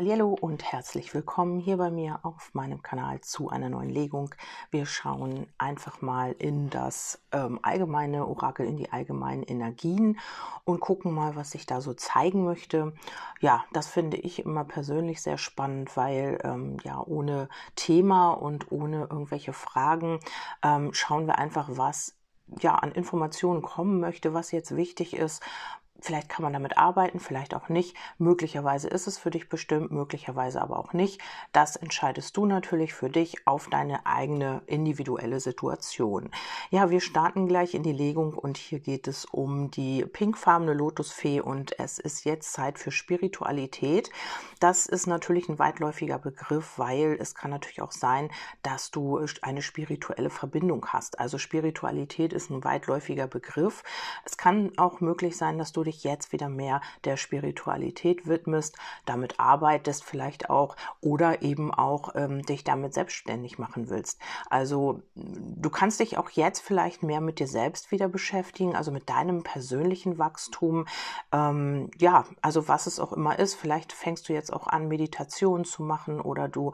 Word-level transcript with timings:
Hallo 0.00 0.36
und 0.40 0.62
herzlich 0.62 1.12
willkommen 1.12 1.58
hier 1.58 1.76
bei 1.76 1.90
mir 1.90 2.20
auf 2.22 2.54
meinem 2.54 2.82
Kanal 2.82 3.20
zu 3.20 3.48
einer 3.48 3.68
neuen 3.68 3.90
Legung. 3.90 4.32
Wir 4.70 4.86
schauen 4.86 5.48
einfach 5.58 6.02
mal 6.02 6.36
in 6.38 6.70
das 6.70 7.20
ähm, 7.32 7.58
allgemeine 7.62 8.24
Orakel, 8.24 8.64
in 8.64 8.76
die 8.76 8.92
allgemeinen 8.92 9.42
Energien 9.42 10.20
und 10.62 10.78
gucken 10.78 11.12
mal, 11.12 11.34
was 11.34 11.50
sich 11.50 11.66
da 11.66 11.80
so 11.80 11.94
zeigen 11.94 12.44
möchte. 12.44 12.92
Ja, 13.40 13.64
das 13.72 13.88
finde 13.88 14.18
ich 14.18 14.44
immer 14.44 14.62
persönlich 14.62 15.20
sehr 15.20 15.36
spannend, 15.36 15.96
weil 15.96 16.38
ähm, 16.44 16.76
ja 16.84 17.02
ohne 17.04 17.48
Thema 17.74 18.30
und 18.30 18.70
ohne 18.70 19.08
irgendwelche 19.10 19.52
Fragen 19.52 20.20
ähm, 20.62 20.94
schauen 20.94 21.26
wir 21.26 21.38
einfach, 21.38 21.70
was 21.72 22.14
ja 22.60 22.76
an 22.76 22.92
Informationen 22.92 23.62
kommen 23.62 24.00
möchte, 24.00 24.32
was 24.32 24.52
jetzt 24.52 24.76
wichtig 24.76 25.16
ist, 25.16 25.42
Vielleicht 26.00 26.28
kann 26.28 26.44
man 26.44 26.52
damit 26.52 26.78
arbeiten, 26.78 27.18
vielleicht 27.18 27.54
auch 27.54 27.68
nicht. 27.68 27.96
Möglicherweise 28.18 28.86
ist 28.88 29.08
es 29.08 29.18
für 29.18 29.30
dich 29.30 29.48
bestimmt, 29.48 29.90
möglicherweise 29.90 30.62
aber 30.62 30.78
auch 30.78 30.92
nicht. 30.92 31.20
Das 31.52 31.74
entscheidest 31.74 32.36
du 32.36 32.46
natürlich 32.46 32.94
für 32.94 33.10
dich 33.10 33.46
auf 33.48 33.68
deine 33.68 34.06
eigene 34.06 34.62
individuelle 34.66 35.40
Situation. 35.40 36.30
Ja, 36.70 36.90
wir 36.90 37.00
starten 37.00 37.48
gleich 37.48 37.74
in 37.74 37.82
die 37.82 37.92
Legung 37.92 38.34
und 38.34 38.56
hier 38.58 38.78
geht 38.78 39.08
es 39.08 39.24
um 39.24 39.72
die 39.72 40.04
pinkfarbene 40.04 40.72
Lotusfee 40.72 41.40
und 41.40 41.76
es 41.80 41.98
ist 41.98 42.24
jetzt 42.24 42.52
Zeit 42.52 42.78
für 42.78 42.92
Spiritualität. 42.92 44.10
Das 44.60 44.86
ist 44.86 45.06
natürlich 45.08 45.48
ein 45.48 45.58
weitläufiger 45.58 46.20
Begriff, 46.20 46.78
weil 46.78 47.16
es 47.20 47.34
kann 47.34 47.50
natürlich 47.50 47.82
auch 47.82 47.92
sein, 47.92 48.30
dass 48.62 48.92
du 48.92 49.20
eine 49.42 49.62
spirituelle 49.62 50.30
Verbindung 50.30 50.86
hast. 50.86 51.18
Also 51.18 51.38
Spiritualität 51.38 52.32
ist 52.32 52.50
ein 52.50 52.62
weitläufiger 52.62 53.26
Begriff. 53.26 53.82
Es 54.24 54.36
kann 54.36 54.70
auch 54.76 55.00
möglich 55.00 55.36
sein, 55.36 55.58
dass 55.58 55.72
du 55.72 55.87
dich 55.88 56.04
jetzt 56.04 56.32
wieder 56.32 56.48
mehr 56.48 56.80
der 57.04 57.16
Spiritualität 57.16 58.26
widmest, 58.26 58.76
damit 59.04 59.40
arbeitest 59.40 60.04
vielleicht 60.04 60.50
auch 60.50 60.76
oder 61.00 61.42
eben 61.42 61.72
auch 61.72 62.14
ähm, 62.14 62.42
dich 62.42 62.64
damit 62.64 62.94
selbstständig 62.94 63.58
machen 63.58 63.88
willst. 63.88 64.20
Also 64.50 65.02
du 65.14 65.70
kannst 65.70 66.00
dich 66.00 66.18
auch 66.18 66.30
jetzt 66.30 66.60
vielleicht 66.60 67.02
mehr 67.02 67.20
mit 67.20 67.40
dir 67.40 67.48
selbst 67.48 67.90
wieder 67.90 68.08
beschäftigen, 68.08 68.76
also 68.76 68.92
mit 68.92 69.08
deinem 69.08 69.42
persönlichen 69.42 70.18
Wachstum. 70.18 70.86
Ähm, 71.32 71.90
ja, 71.98 72.24
also 72.42 72.68
was 72.68 72.86
es 72.86 73.00
auch 73.00 73.12
immer 73.12 73.38
ist. 73.38 73.54
Vielleicht 73.54 73.92
fängst 73.92 74.28
du 74.28 74.32
jetzt 74.32 74.52
auch 74.52 74.66
an, 74.66 74.88
Meditation 74.88 75.64
zu 75.64 75.82
machen 75.82 76.20
oder 76.20 76.48
du 76.48 76.72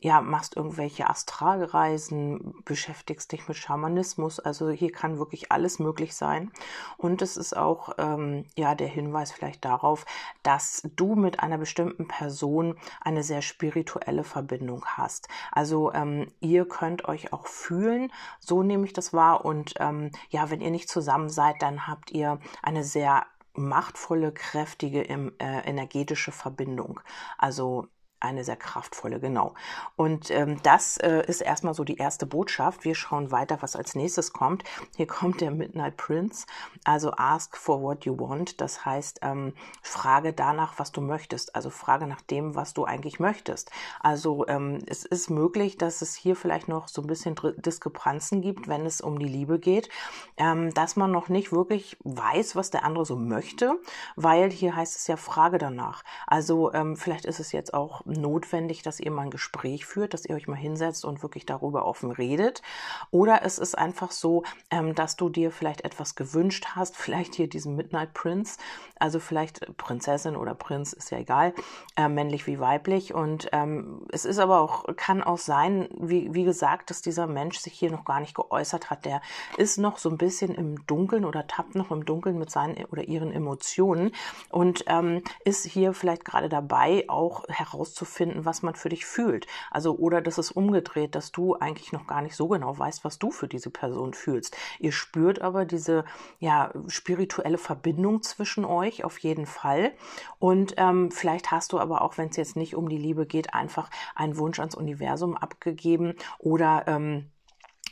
ja, 0.00 0.20
machst 0.20 0.56
irgendwelche 0.56 1.08
Astralreisen, 1.08 2.54
beschäftigst 2.64 3.32
dich 3.32 3.48
mit 3.48 3.56
Schamanismus. 3.56 4.38
Also 4.38 4.68
hier 4.68 4.92
kann 4.92 5.18
wirklich 5.18 5.50
alles 5.50 5.78
möglich 5.78 6.14
sein. 6.14 6.52
Und 6.98 7.22
es 7.22 7.38
ist 7.38 7.56
auch 7.56 7.94
ähm, 7.98 8.44
ja 8.56 8.74
der 8.74 8.88
Hinweis 8.88 9.32
vielleicht 9.32 9.64
darauf, 9.64 10.04
dass 10.42 10.82
du 10.96 11.14
mit 11.14 11.40
einer 11.40 11.58
bestimmten 11.58 12.08
Person 12.08 12.76
eine 13.00 13.22
sehr 13.22 13.42
spirituelle 13.42 14.24
Verbindung 14.24 14.84
hast. 14.86 15.28
Also 15.52 15.92
ähm, 15.92 16.28
ihr 16.40 16.66
könnt 16.66 17.06
euch 17.06 17.32
auch 17.32 17.46
fühlen, 17.46 18.12
so 18.40 18.62
nehme 18.62 18.84
ich 18.84 18.92
das 18.92 19.12
wahr. 19.12 19.44
Und 19.44 19.74
ähm, 19.78 20.10
ja, 20.30 20.50
wenn 20.50 20.60
ihr 20.60 20.70
nicht 20.70 20.88
zusammen 20.88 21.28
seid, 21.28 21.62
dann 21.62 21.86
habt 21.86 22.10
ihr 22.10 22.38
eine 22.62 22.84
sehr 22.84 23.26
machtvolle, 23.54 24.32
kräftige, 24.32 25.08
äh, 25.08 25.30
energetische 25.38 26.32
Verbindung. 26.32 27.00
Also 27.38 27.86
eine 28.24 28.44
sehr 28.44 28.56
kraftvolle, 28.56 29.20
genau. 29.20 29.54
Und 29.96 30.30
ähm, 30.30 30.62
das 30.62 30.96
äh, 30.96 31.22
ist 31.26 31.40
erstmal 31.40 31.74
so 31.74 31.84
die 31.84 31.96
erste 31.96 32.26
Botschaft. 32.26 32.84
Wir 32.84 32.94
schauen 32.94 33.30
weiter, 33.30 33.58
was 33.60 33.76
als 33.76 33.94
nächstes 33.94 34.32
kommt. 34.32 34.64
Hier 34.96 35.06
kommt 35.06 35.40
der 35.40 35.50
Midnight 35.50 35.96
Prince, 35.96 36.46
also 36.84 37.12
ask 37.12 37.56
for 37.56 37.82
what 37.82 38.04
you 38.04 38.18
want. 38.18 38.60
Das 38.60 38.84
heißt, 38.84 39.20
ähm, 39.22 39.52
frage 39.82 40.32
danach, 40.32 40.78
was 40.78 40.92
du 40.92 41.00
möchtest. 41.00 41.54
Also 41.54 41.70
frage 41.70 42.06
nach 42.06 42.22
dem, 42.22 42.54
was 42.54 42.74
du 42.74 42.84
eigentlich 42.84 43.20
möchtest. 43.20 43.70
Also 44.00 44.46
ähm, 44.48 44.78
es 44.86 45.04
ist 45.04 45.30
möglich, 45.30 45.78
dass 45.78 46.02
es 46.02 46.14
hier 46.14 46.36
vielleicht 46.36 46.68
noch 46.68 46.88
so 46.88 47.02
ein 47.02 47.06
bisschen 47.06 47.36
Diskrepanzen 47.56 48.40
gibt, 48.40 48.68
wenn 48.68 48.86
es 48.86 49.00
um 49.00 49.18
die 49.18 49.28
Liebe 49.28 49.58
geht, 49.58 49.88
ähm, 50.36 50.72
dass 50.74 50.96
man 50.96 51.10
noch 51.10 51.28
nicht 51.28 51.52
wirklich 51.52 51.96
weiß, 52.04 52.56
was 52.56 52.70
der 52.70 52.84
andere 52.84 53.04
so 53.04 53.16
möchte, 53.16 53.78
weil 54.16 54.50
hier 54.50 54.74
heißt 54.74 54.96
es 54.96 55.06
ja 55.06 55.16
Frage 55.16 55.58
danach. 55.58 56.02
Also 56.26 56.72
ähm, 56.72 56.96
vielleicht 56.96 57.26
ist 57.26 57.40
es 57.40 57.52
jetzt 57.52 57.74
auch 57.74 58.02
notwendig, 58.14 58.82
dass 58.82 59.00
ihr 59.00 59.10
mal 59.10 59.22
ein 59.22 59.30
Gespräch 59.30 59.86
führt, 59.86 60.14
dass 60.14 60.24
ihr 60.24 60.34
euch 60.34 60.48
mal 60.48 60.56
hinsetzt 60.56 61.04
und 61.04 61.22
wirklich 61.22 61.46
darüber 61.46 61.86
offen 61.86 62.10
redet. 62.10 62.62
Oder 63.10 63.42
es 63.44 63.58
ist 63.58 63.76
einfach 63.76 64.10
so, 64.10 64.42
ähm, 64.70 64.94
dass 64.94 65.16
du 65.16 65.28
dir 65.28 65.50
vielleicht 65.50 65.82
etwas 65.82 66.14
gewünscht 66.14 66.66
hast, 66.74 66.96
vielleicht 67.04 67.34
hier 67.34 67.48
diesen 67.48 67.76
Midnight 67.76 68.14
Prince, 68.14 68.58
also 68.98 69.20
vielleicht 69.20 69.76
Prinzessin 69.76 70.36
oder 70.36 70.54
Prinz, 70.54 70.92
ist 70.92 71.10
ja 71.10 71.18
egal, 71.18 71.54
äh, 71.96 72.08
männlich 72.08 72.46
wie 72.46 72.60
weiblich. 72.60 73.14
Und 73.14 73.48
ähm, 73.52 74.06
es 74.10 74.24
ist 74.24 74.38
aber 74.38 74.60
auch, 74.60 74.84
kann 74.96 75.22
auch 75.22 75.38
sein, 75.38 75.88
wie, 75.98 76.32
wie 76.32 76.44
gesagt, 76.44 76.90
dass 76.90 77.02
dieser 77.02 77.26
Mensch 77.26 77.58
sich 77.58 77.74
hier 77.74 77.90
noch 77.90 78.04
gar 78.04 78.20
nicht 78.20 78.34
geäußert 78.34 78.90
hat. 78.90 79.04
Der 79.04 79.20
ist 79.56 79.78
noch 79.78 79.98
so 79.98 80.08
ein 80.10 80.18
bisschen 80.18 80.54
im 80.54 80.86
Dunkeln 80.86 81.24
oder 81.24 81.46
tappt 81.46 81.74
noch 81.74 81.90
im 81.90 82.04
Dunkeln 82.04 82.38
mit 82.38 82.50
seinen 82.50 82.84
oder 82.86 83.04
ihren 83.04 83.32
Emotionen 83.32 84.12
und 84.50 84.84
ähm, 84.86 85.22
ist 85.44 85.64
hier 85.64 85.92
vielleicht 85.92 86.24
gerade 86.24 86.48
dabei, 86.48 87.04
auch 87.08 87.44
herauszufinden, 87.48 88.03
finden, 88.04 88.44
was 88.44 88.62
man 88.62 88.74
für 88.74 88.88
dich 88.88 89.06
fühlt. 89.06 89.46
Also, 89.70 89.96
oder 89.96 90.20
das 90.20 90.38
ist 90.38 90.52
umgedreht, 90.52 91.14
dass 91.14 91.32
du 91.32 91.54
eigentlich 91.54 91.92
noch 91.92 92.06
gar 92.06 92.22
nicht 92.22 92.36
so 92.36 92.48
genau 92.48 92.78
weißt, 92.78 93.04
was 93.04 93.18
du 93.18 93.30
für 93.30 93.48
diese 93.48 93.70
Person 93.70 94.14
fühlst. 94.14 94.56
Ihr 94.78 94.92
spürt 94.92 95.40
aber 95.40 95.64
diese, 95.64 96.04
ja, 96.38 96.72
spirituelle 96.88 97.58
Verbindung 97.58 98.22
zwischen 98.22 98.64
euch 98.64 99.04
auf 99.04 99.18
jeden 99.18 99.46
Fall. 99.46 99.92
Und 100.38 100.74
ähm, 100.76 101.10
vielleicht 101.10 101.50
hast 101.50 101.72
du 101.72 101.78
aber 101.78 102.02
auch, 102.02 102.18
wenn 102.18 102.28
es 102.28 102.36
jetzt 102.36 102.56
nicht 102.56 102.74
um 102.74 102.88
die 102.88 102.98
Liebe 102.98 103.26
geht, 103.26 103.54
einfach 103.54 103.90
einen 104.14 104.38
Wunsch 104.38 104.58
ans 104.58 104.74
Universum 104.74 105.36
abgegeben 105.36 106.14
oder, 106.38 106.84
ähm, 106.86 107.30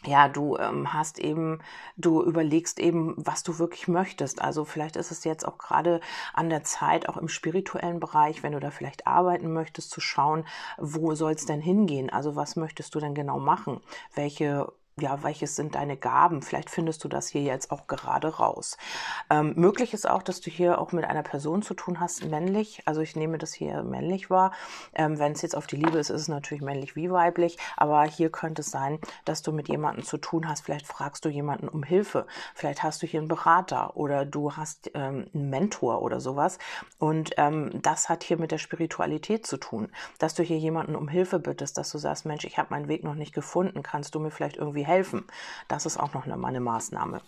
ja, 0.05 0.29
du 0.29 0.57
ähm, 0.57 0.93
hast 0.93 1.19
eben, 1.19 1.61
du 1.97 2.23
überlegst 2.23 2.79
eben, 2.81 3.15
was 3.17 3.43
du 3.43 3.59
wirklich 3.59 3.89
möchtest. 3.89 4.43
Also 4.43 4.65
vielleicht 4.65 4.97
ist 4.97 5.11
es 5.11 5.25
jetzt 5.25 5.47
auch 5.47 5.59
gerade 5.59 6.01
an 6.35 6.51
der 6.51 6.65
Zeit, 6.65 7.09
auch 7.09 7.17
im 7.17 7.29
spirituellen 7.29 8.01
Bereich, 8.01 8.43
wenn 8.43 8.53
du 8.53 8.61
da 8.61 8.71
vielleicht 8.71 9.07
arbeiten 9.07 9.53
möchtest, 9.53 9.91
zu 9.91 10.01
schauen, 10.01 10.45
wo 10.79 11.15
soll 11.15 11.33
es 11.33 11.47
denn 11.47 11.61
hingehen? 11.61 12.11
Also 12.11 12.37
was 12.37 12.57
möchtest 12.57 12.95
du 12.95 13.01
denn 13.01 13.15
genau 13.15 13.39
machen? 13.39 13.81
Welche 14.15 14.73
ja, 15.01 15.23
welches 15.23 15.57
sind 15.57 15.75
deine 15.75 15.97
Gaben? 15.97 16.43
Vielleicht 16.43 16.69
findest 16.69 17.03
du 17.03 17.09
das 17.09 17.29
hier 17.29 17.43
jetzt 17.43 17.71
auch 17.71 17.87
gerade 17.87 18.37
raus. 18.37 18.77
Ähm, 19.31 19.55
möglich 19.57 19.95
ist 19.95 20.09
auch, 20.09 20.23
dass 20.23 20.41
du 20.43 20.51
hier 20.51 20.79
auch 20.79 20.93
mit 20.93 21.07
einer 21.07 21.23
Person 21.23 21.63
zu 21.63 21.73
tun 21.73 21.99
hast, 21.99 22.27
männlich. 22.27 22.83
Also 22.85 23.01
ich 23.01 23.17
nehme 23.17 23.39
das 23.39 23.55
hier 23.55 23.83
männlich 23.85 24.29
wahr. 24.29 24.53
Ähm, 24.95 25.19
Wenn 25.19 25.33
es 25.33 25.41
jetzt 25.41 25.57
auf 25.57 25.67
die 25.67 25.77
Liebe 25.77 25.99
ist, 25.99 26.11
ist 26.11 26.23
es 26.23 26.29
natürlich 26.29 26.63
männlich 26.63 26.95
wie 26.95 27.11
weiblich. 27.11 27.57
Aber 27.77 28.05
hier 28.05 28.31
könnte 28.31 28.61
es 28.61 28.71
sein, 28.71 28.99
dass 29.25 29.41
du 29.41 29.53
mit 29.53 29.69
jemandem 29.69 30.05
zu 30.05 30.19
tun 30.19 30.47
hast. 30.47 30.63
Vielleicht 30.65 30.87
fragst 30.87 31.25
du 31.25 31.31
jemanden 31.31 31.69
um 31.69 31.83
Hilfe. 31.83 32.27
Vielleicht 32.55 32.83
hast 32.83 33.03
du 33.03 33.07
hier 33.07 33.21
einen 33.21 33.29
Berater 33.29 33.97
oder 33.97 34.27
du 34.27 34.57
hast 34.57 34.91
ähm, 34.93 35.27
einen 35.33 35.49
Mentor 35.49 36.03
oder 36.03 36.21
sowas. 36.21 36.59
Und 36.99 37.31
ähm, 37.39 37.71
das 37.81 38.11
hat 38.11 38.25
hier 38.25 38.37
mit 38.37 38.53
der 38.53 38.59
Spiritualität 38.59 39.47
zu 39.47 39.57
tun. 39.57 39.89
Dass 40.19 40.35
du 40.35 40.43
hier 40.43 40.59
jemanden 40.59 40.97
um 40.97 41.09
Hilfe 41.09 41.39
bittest, 41.39 41.79
dass 41.79 41.91
du 41.91 41.97
sagst, 41.97 42.27
Mensch, 42.27 42.45
ich 42.45 42.59
habe 42.59 42.69
meinen 42.71 42.89
Weg 42.89 43.05
noch 43.05 43.15
nicht 43.15 43.33
gefunden. 43.33 43.83
Kannst 43.83 44.15
du 44.15 44.21
mir 44.21 44.31
vielleicht 44.31 44.59
irgendwie 44.59 44.82
irgendwie 44.83 44.85
helfen. 44.85 45.25
Das 45.69 45.87
ist 45.87 45.99
auch 45.99 46.13
noch 46.15 46.27
eine, 46.27 46.45
eine 46.45 46.61
Maßnahme. 46.61 47.21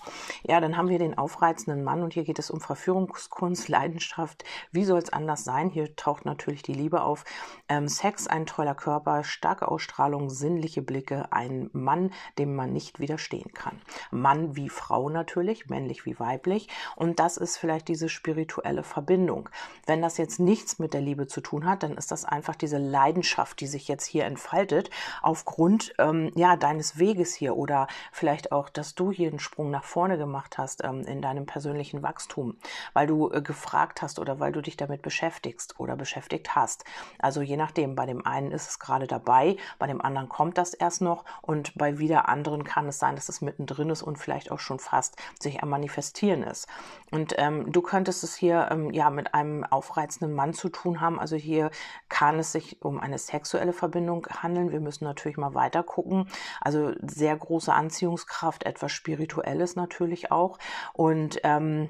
Ja, 0.43 0.61
dann 0.61 0.77
haben 0.77 0.89
wir 0.89 0.99
den 0.99 1.17
aufreizenden 1.17 1.85
Mann 1.85 2.03
und 2.03 2.15
hier 2.15 2.25
geht 2.25 2.39
es 2.39 2.51
um 2.51 2.61
Verführungskunst, 2.61 3.69
Leidenschaft. 3.69 4.45
Wie 4.73 4.85
soll 4.85 4.99
es 4.99 5.13
anders 5.13 5.45
sein? 5.45 5.71
Hier 5.71 5.95
taucht 5.97 6.25
natürlich 6.25 6.63
die 6.63 6.75
Liebe 6.75 7.03
auf. 7.03 7.25
Ähm, 7.69 7.89
Sex, 7.89 8.27
ein 8.27 8.47
toller 8.47 8.75
Körper, 8.75 9.25
starke 9.25 9.69
Ausstrahlung, 9.69 10.31
sinnliche 10.31 10.83
Blicke, 10.83 11.33
ein 11.33 11.71
Mann, 11.73 12.13
dem 12.39 12.55
man 12.55 12.73
nicht 12.73 13.01
widerstehen 13.01 13.53
kann. 13.55 13.81
Mann 14.11 14.57
wie 14.57 14.69
Frau 14.69 15.09
natürlich, 15.09 15.69
männlich 15.69 16.07
wie 16.07 16.19
weiblich. 16.19 16.69
Und 16.97 17.19
das 17.19 17.37
ist 17.37 17.57
vielleicht 17.57 17.89
diese 17.89 18.09
spirituelle 18.09 18.83
Verbindung. 18.83 19.49
Wenn 19.87 20.03
das 20.03 20.19
jetzt 20.19 20.41
nichts 20.41 20.79
mit 20.79 20.95
der 20.95 21.01
Liebe 21.01 21.27
zu 21.27 21.41
tun 21.41 21.67
hat, 21.67 21.83
dann 21.83 21.97
ist 21.97 22.11
das 22.11 22.25
einfach 22.25 22.57
diese 22.57 22.79
Leidenschaft, 22.79 23.61
die 23.61 23.67
sich 23.67 23.89
jetzt 23.89 24.07
hier 24.07 24.25
entfaltet, 24.25 24.91
aufgrund 25.23 25.95
ähm, 25.99 26.31
ja, 26.35 26.57
deines 26.57 26.99
Weges 26.99 27.35
hier 27.35 27.44
hier 27.45 27.57
oder 27.57 27.89
vielleicht 28.11 28.53
auch, 28.53 28.71
dass 28.71 28.95
du 28.95 29.11
hier 29.11 29.29
einen 29.29 29.39
Sprung 29.39 29.71
nach 29.71 29.85
vorne 29.85 30.17
gemacht 30.17 30.57
hast 30.57 30.83
ähm, 30.83 31.03
in 31.03 31.21
deinem 31.21 31.45
persönlichen 31.45 32.03
Wachstum, 32.03 32.57
weil 32.95 33.07
du 33.07 33.31
äh, 33.31 33.43
gefragt 33.43 34.01
hast 34.01 34.19
oder 34.19 34.41
weil 34.41 34.53
du 34.53 34.63
dich 34.63 34.79
damit 34.79 35.03
beschäftigst 35.03 35.79
oder 35.79 35.95
beschäftigt 35.95 36.57
hast. 36.57 36.85
Also 37.19 37.43
je 37.43 37.59
nachdem, 37.59 37.97
bei 37.97 38.07
dem 38.07 38.27
einen 38.27 38.51
ist 38.51 38.71
es 38.71 38.79
gerade 38.79 39.07
dabei, 39.07 39.59
bei 39.79 39.87
dem 39.87 40.01
anderen 40.01 40.31
kommt 40.31 40.57
das 40.57 40.73
erst 40.73 41.03
noch 41.03 41.27
und 41.43 41.75
bei 41.77 41.99
wieder 41.99 42.31
anderen 42.31 42.65
kann 42.65 42.89
es 42.89 42.99
sein, 42.99 43.15
dass 43.15 43.29
es 43.29 43.43
mittendrin 43.43 43.91
ist 43.91 44.03
und 44.03 44.17
vielleicht 44.17 44.51
auch 44.51 44.59
schon 44.59 44.79
fast 44.79 45.17
sich 45.39 45.63
am 45.63 45.69
Manifestieren 45.69 46.43
ist. 46.43 46.67
Und 47.11 47.35
ähm, 47.37 47.71
du 47.71 47.83
könntest 47.83 48.25
es 48.25 48.35
hier 48.35 48.69
ähm, 48.71 48.91
ja 48.91 49.11
mit 49.11 49.35
einem 49.35 49.65
aufreizenden 49.65 50.35
Mann 50.35 50.55
zu 50.55 50.71
tun 50.71 51.03
haben. 51.03 51.21
Also 51.21 51.37
hier 51.37 51.71
kann 52.09 52.39
es 52.39 52.53
sich 52.53 52.83
um 52.83 52.99
eine 52.99 53.19
sexuelle 53.19 53.75
Verbindung 53.75 54.27
handeln. 54.43 54.73
Wir 54.73 54.81
müssen 54.81 55.05
natürlich 55.05 55.37
mal 55.37 55.55
weiter 55.55 55.83
gucken. 55.83 56.27
Also 56.61 56.93
sehr 57.03 57.34
sehr 57.35 57.37
große 57.37 57.73
Anziehungskraft, 57.73 58.65
etwas 58.65 58.93
Spirituelles 58.93 59.77
natürlich 59.77 60.31
auch. 60.31 60.59
Und 60.93 61.41
ähm, 61.43 61.89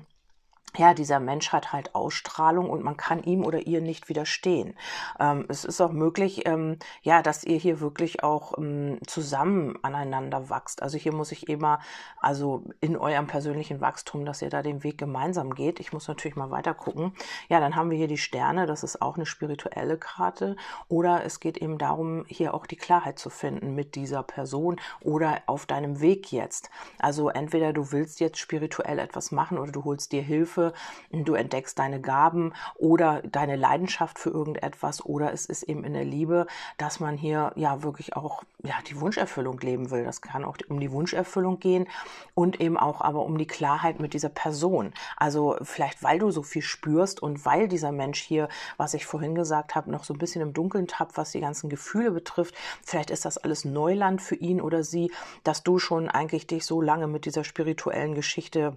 ja, 0.76 0.94
dieser 0.94 1.20
Mensch 1.20 1.52
hat 1.52 1.72
halt 1.72 1.94
Ausstrahlung 1.94 2.68
und 2.68 2.82
man 2.82 2.96
kann 2.96 3.22
ihm 3.22 3.44
oder 3.44 3.66
ihr 3.66 3.80
nicht 3.80 4.08
widerstehen. 4.08 4.74
Ähm, 5.20 5.44
es 5.48 5.64
ist 5.64 5.80
auch 5.80 5.92
möglich, 5.92 6.46
ähm, 6.46 6.78
ja, 7.02 7.22
dass 7.22 7.44
ihr 7.44 7.56
hier 7.56 7.80
wirklich 7.80 8.22
auch 8.22 8.58
ähm, 8.58 8.98
zusammen 9.06 9.78
aneinander 9.82 10.50
wachst. 10.50 10.82
Also 10.82 10.98
hier 10.98 11.14
muss 11.14 11.32
ich 11.32 11.48
immer, 11.48 11.80
also 12.20 12.64
in 12.80 12.96
eurem 12.96 13.26
persönlichen 13.26 13.80
Wachstum, 13.80 14.24
dass 14.24 14.42
ihr 14.42 14.50
da 14.50 14.62
den 14.62 14.82
Weg 14.82 14.98
gemeinsam 14.98 15.54
geht. 15.54 15.80
Ich 15.80 15.92
muss 15.92 16.08
natürlich 16.08 16.36
mal 16.36 16.50
weiter 16.50 16.74
gucken. 16.74 17.12
Ja, 17.48 17.60
dann 17.60 17.76
haben 17.76 17.90
wir 17.90 17.98
hier 17.98 18.08
die 18.08 18.18
Sterne. 18.18 18.66
Das 18.66 18.82
ist 18.82 19.02
auch 19.02 19.16
eine 19.16 19.26
spirituelle 19.26 19.98
Karte. 19.98 20.56
Oder 20.88 21.24
es 21.24 21.40
geht 21.40 21.58
eben 21.58 21.78
darum, 21.78 22.24
hier 22.28 22.54
auch 22.54 22.66
die 22.66 22.76
Klarheit 22.76 23.18
zu 23.18 23.30
finden 23.30 23.74
mit 23.74 23.94
dieser 23.94 24.22
Person 24.22 24.80
oder 25.02 25.42
auf 25.46 25.66
deinem 25.66 26.00
Weg 26.00 26.32
jetzt. 26.32 26.70
Also 26.98 27.28
entweder 27.28 27.72
du 27.72 27.92
willst 27.92 28.20
jetzt 28.20 28.38
spirituell 28.38 28.98
etwas 28.98 29.30
machen 29.30 29.58
oder 29.58 29.72
du 29.72 29.84
holst 29.84 30.12
dir 30.12 30.22
Hilfe 30.22 30.63
du 31.10 31.34
entdeckst 31.34 31.78
deine 31.78 32.00
Gaben 32.00 32.52
oder 32.76 33.22
deine 33.22 33.56
Leidenschaft 33.56 34.18
für 34.18 34.30
irgendetwas 34.30 35.04
oder 35.04 35.32
es 35.32 35.46
ist 35.46 35.64
eben 35.64 35.84
in 35.84 35.92
der 35.92 36.04
Liebe, 36.04 36.46
dass 36.78 37.00
man 37.00 37.16
hier 37.16 37.52
ja 37.56 37.82
wirklich 37.82 38.16
auch 38.16 38.44
ja 38.62 38.74
die 38.88 39.00
Wunscherfüllung 39.00 39.58
leben 39.60 39.90
will. 39.90 40.04
Das 40.04 40.22
kann 40.22 40.44
auch 40.44 40.56
um 40.68 40.80
die 40.80 40.92
Wunscherfüllung 40.92 41.58
gehen 41.60 41.86
und 42.34 42.60
eben 42.60 42.76
auch 42.76 43.00
aber 43.00 43.24
um 43.24 43.36
die 43.36 43.46
Klarheit 43.46 44.00
mit 44.00 44.14
dieser 44.14 44.28
Person. 44.28 44.92
Also 45.16 45.56
vielleicht 45.62 46.02
weil 46.02 46.18
du 46.18 46.30
so 46.30 46.42
viel 46.42 46.62
spürst 46.62 47.22
und 47.22 47.44
weil 47.44 47.68
dieser 47.68 47.92
Mensch 47.92 48.20
hier, 48.20 48.48
was 48.76 48.94
ich 48.94 49.06
vorhin 49.06 49.34
gesagt 49.34 49.74
habe, 49.74 49.90
noch 49.90 50.04
so 50.04 50.14
ein 50.14 50.18
bisschen 50.18 50.42
im 50.42 50.52
Dunkeln 50.52 50.86
tappt, 50.86 51.16
was 51.16 51.32
die 51.32 51.40
ganzen 51.40 51.68
Gefühle 51.68 52.10
betrifft. 52.10 52.54
Vielleicht 52.82 53.10
ist 53.10 53.24
das 53.24 53.38
alles 53.38 53.64
Neuland 53.64 54.22
für 54.22 54.36
ihn 54.36 54.60
oder 54.60 54.84
sie, 54.84 55.12
dass 55.42 55.62
du 55.62 55.78
schon 55.78 56.08
eigentlich 56.08 56.46
dich 56.46 56.64
so 56.64 56.80
lange 56.80 57.06
mit 57.06 57.24
dieser 57.24 57.44
spirituellen 57.44 58.14
Geschichte 58.14 58.76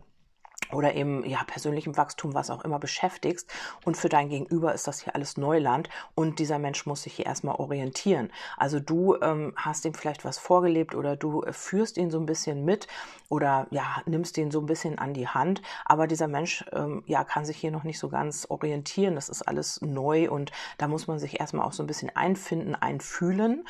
oder 0.71 0.95
eben 0.95 1.25
ja 1.25 1.43
persönlichem 1.45 1.97
Wachstum, 1.97 2.33
was 2.33 2.49
auch 2.49 2.63
immer 2.63 2.79
beschäftigst. 2.79 3.49
Und 3.85 3.97
für 3.97 4.09
dein 4.09 4.29
Gegenüber 4.29 4.73
ist 4.73 4.87
das 4.87 5.01
hier 5.01 5.15
alles 5.15 5.37
Neuland 5.37 5.89
und 6.15 6.39
dieser 6.39 6.59
Mensch 6.59 6.85
muss 6.85 7.03
sich 7.03 7.13
hier 7.13 7.25
erstmal 7.25 7.55
orientieren. 7.55 8.31
Also 8.57 8.79
du 8.79 9.15
ähm, 9.21 9.53
hast 9.55 9.85
ihm 9.85 9.93
vielleicht 9.93 10.25
was 10.25 10.37
vorgelebt 10.37 10.95
oder 10.95 11.15
du 11.15 11.43
führst 11.51 11.97
ihn 11.97 12.11
so 12.11 12.19
ein 12.19 12.25
bisschen 12.25 12.65
mit 12.65 12.87
oder 13.29 13.67
ja 13.71 14.01
nimmst 14.05 14.37
ihn 14.37 14.51
so 14.51 14.59
ein 14.59 14.65
bisschen 14.65 14.99
an 14.99 15.13
die 15.13 15.27
Hand. 15.27 15.61
Aber 15.85 16.07
dieser 16.07 16.27
Mensch 16.27 16.65
ähm, 16.71 17.03
ja 17.05 17.23
kann 17.23 17.45
sich 17.45 17.57
hier 17.57 17.71
noch 17.71 17.83
nicht 17.83 17.99
so 17.99 18.09
ganz 18.09 18.45
orientieren. 18.49 19.15
Das 19.15 19.29
ist 19.29 19.41
alles 19.41 19.81
neu 19.81 20.29
und 20.29 20.51
da 20.77 20.87
muss 20.87 21.07
man 21.07 21.19
sich 21.19 21.39
erstmal 21.39 21.65
auch 21.65 21.73
so 21.73 21.83
ein 21.83 21.87
bisschen 21.87 22.15
einfinden, 22.15 22.75
einfühlen. 22.75 23.65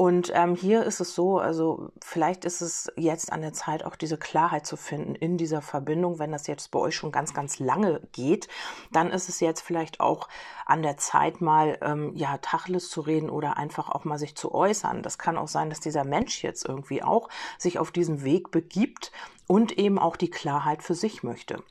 Und 0.00 0.32
ähm, 0.34 0.54
hier 0.54 0.84
ist 0.84 1.00
es 1.00 1.14
so, 1.14 1.40
also 1.40 1.90
vielleicht 2.00 2.46
ist 2.46 2.62
es 2.62 2.90
jetzt 2.96 3.30
an 3.30 3.42
der 3.42 3.52
Zeit, 3.52 3.84
auch 3.84 3.96
diese 3.96 4.16
Klarheit 4.16 4.64
zu 4.64 4.78
finden 4.78 5.14
in 5.14 5.36
dieser 5.36 5.60
Verbindung. 5.60 6.18
Wenn 6.18 6.32
das 6.32 6.46
jetzt 6.46 6.70
bei 6.70 6.78
euch 6.78 6.96
schon 6.96 7.12
ganz, 7.12 7.34
ganz 7.34 7.58
lange 7.58 8.00
geht, 8.12 8.48
dann 8.90 9.10
ist 9.10 9.28
es 9.28 9.40
jetzt 9.40 9.60
vielleicht 9.60 10.00
auch 10.00 10.30
an 10.64 10.82
der 10.82 10.96
Zeit, 10.96 11.42
mal 11.42 11.76
ähm, 11.82 12.12
ja 12.14 12.38
Tacheles 12.38 12.88
zu 12.88 13.02
reden 13.02 13.28
oder 13.28 13.58
einfach 13.58 13.90
auch 13.90 14.04
mal 14.04 14.16
sich 14.16 14.34
zu 14.36 14.54
äußern. 14.54 15.02
Das 15.02 15.18
kann 15.18 15.36
auch 15.36 15.48
sein, 15.48 15.68
dass 15.68 15.80
dieser 15.80 16.04
Mensch 16.04 16.42
jetzt 16.42 16.64
irgendwie 16.64 17.02
auch 17.02 17.28
sich 17.58 17.78
auf 17.78 17.90
diesen 17.90 18.24
Weg 18.24 18.50
begibt 18.50 19.12
und 19.50 19.76
eben 19.76 19.98
auch 19.98 20.14
die 20.14 20.30
Klarheit 20.30 20.80
für 20.80 20.94
sich 20.94 21.24
möchte. 21.24 21.64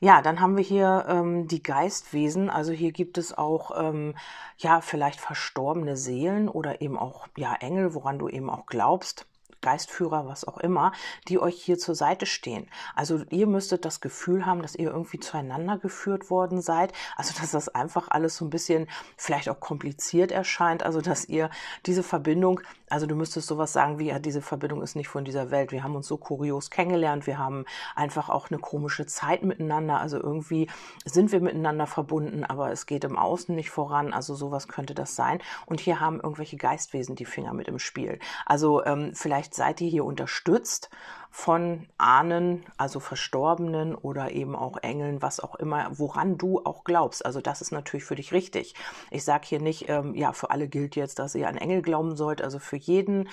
Ja, 0.00 0.20
dann 0.20 0.40
haben 0.40 0.56
wir 0.56 0.64
hier 0.64 1.04
ähm, 1.08 1.46
die 1.46 1.62
Geistwesen. 1.62 2.50
Also 2.50 2.72
hier 2.72 2.90
gibt 2.90 3.18
es 3.18 3.38
auch 3.38 3.70
ähm, 3.80 4.16
ja 4.58 4.80
vielleicht 4.80 5.20
verstorbene 5.20 5.96
Seelen 5.96 6.48
oder 6.48 6.80
eben 6.80 6.98
auch 6.98 7.28
ja 7.36 7.54
Engel, 7.54 7.69
woran 7.94 8.18
du 8.18 8.28
eben 8.28 8.50
auch 8.50 8.66
glaubst. 8.66 9.26
Geistführer, 9.62 10.26
was 10.26 10.46
auch 10.46 10.58
immer, 10.58 10.92
die 11.28 11.38
euch 11.38 11.62
hier 11.62 11.78
zur 11.78 11.94
Seite 11.94 12.24
stehen. 12.24 12.66
Also 12.94 13.22
ihr 13.28 13.46
müsstet 13.46 13.84
das 13.84 14.00
Gefühl 14.00 14.46
haben, 14.46 14.62
dass 14.62 14.74
ihr 14.74 14.90
irgendwie 14.90 15.20
zueinander 15.20 15.76
geführt 15.76 16.30
worden 16.30 16.62
seid. 16.62 16.92
Also 17.16 17.38
dass 17.38 17.50
das 17.50 17.68
einfach 17.68 18.08
alles 18.08 18.36
so 18.36 18.46
ein 18.46 18.50
bisschen 18.50 18.88
vielleicht 19.16 19.48
auch 19.50 19.60
kompliziert 19.60 20.32
erscheint. 20.32 20.82
Also 20.82 21.00
dass 21.02 21.26
ihr 21.26 21.50
diese 21.84 22.02
Verbindung, 22.02 22.60
also 22.90 23.06
du 23.06 23.14
müsstest 23.14 23.48
sowas 23.48 23.72
sagen 23.72 23.98
wie, 23.98 24.08
ja, 24.08 24.18
diese 24.18 24.42
Verbindung 24.42 24.82
ist 24.82 24.94
nicht 24.94 25.08
von 25.08 25.24
dieser 25.24 25.50
Welt. 25.50 25.72
Wir 25.72 25.82
haben 25.82 25.96
uns 25.96 26.06
so 26.06 26.18
kurios 26.18 26.70
kennengelernt. 26.70 27.26
Wir 27.26 27.38
haben 27.38 27.64
einfach 27.96 28.28
auch 28.28 28.50
eine 28.50 28.60
komische 28.60 29.06
Zeit 29.06 29.42
miteinander. 29.42 30.00
Also 30.00 30.18
irgendwie 30.18 30.68
sind 31.04 31.32
wir 31.32 31.40
miteinander 31.40 31.86
verbunden, 31.86 32.44
aber 32.44 32.70
es 32.70 32.86
geht 32.86 33.04
im 33.04 33.16
Außen 33.16 33.54
nicht 33.54 33.70
voran. 33.70 34.12
Also 34.12 34.34
sowas 34.34 34.68
könnte 34.68 34.94
das 34.94 35.16
sein. 35.16 35.40
Und 35.66 35.80
hier 35.80 35.98
haben 35.98 36.20
irgendwelche 36.20 36.58
Geistwesen 36.58 37.16
die 37.16 37.24
Finger 37.24 37.54
mit 37.54 37.68
im 37.68 37.78
Spiel. 37.78 38.18
Also 38.44 38.84
ähm, 38.84 39.12
vielleicht 39.14 39.30
Vielleicht 39.30 39.54
seid 39.54 39.80
ihr 39.80 39.88
hier 39.88 40.04
unterstützt 40.04 40.90
von 41.30 41.86
Ahnen, 41.96 42.64
also 42.76 42.98
Verstorbenen 42.98 43.94
oder 43.94 44.32
eben 44.32 44.56
auch 44.56 44.76
Engeln, 44.78 45.22
was 45.22 45.38
auch 45.38 45.54
immer, 45.54 45.88
woran 45.92 46.36
du 46.36 46.60
auch 46.64 46.82
glaubst. 46.82 47.24
Also 47.24 47.40
das 47.40 47.60
ist 47.60 47.70
natürlich 47.70 48.04
für 48.04 48.16
dich 48.16 48.32
richtig. 48.32 48.74
Ich 49.10 49.24
sage 49.24 49.46
hier 49.46 49.60
nicht, 49.60 49.88
ähm, 49.88 50.14
ja, 50.14 50.32
für 50.32 50.50
alle 50.50 50.66
gilt 50.66 50.96
jetzt, 50.96 51.20
dass 51.20 51.36
ihr 51.36 51.48
an 51.48 51.56
Engel 51.56 51.82
glauben 51.82 52.16
sollt. 52.16 52.42
Also 52.42 52.58
für 52.58 52.76
jeden 52.76 53.28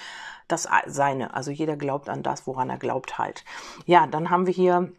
das 0.48 0.68
seine. 0.86 1.34
Also 1.34 1.52
jeder 1.52 1.76
glaubt 1.76 2.08
an 2.08 2.24
das, 2.24 2.46
woran 2.46 2.70
er 2.70 2.78
glaubt 2.78 3.18
halt. 3.18 3.44
Ja, 3.86 4.06
dann 4.06 4.30
haben 4.30 4.46
wir 4.46 4.54
hier 4.54 4.92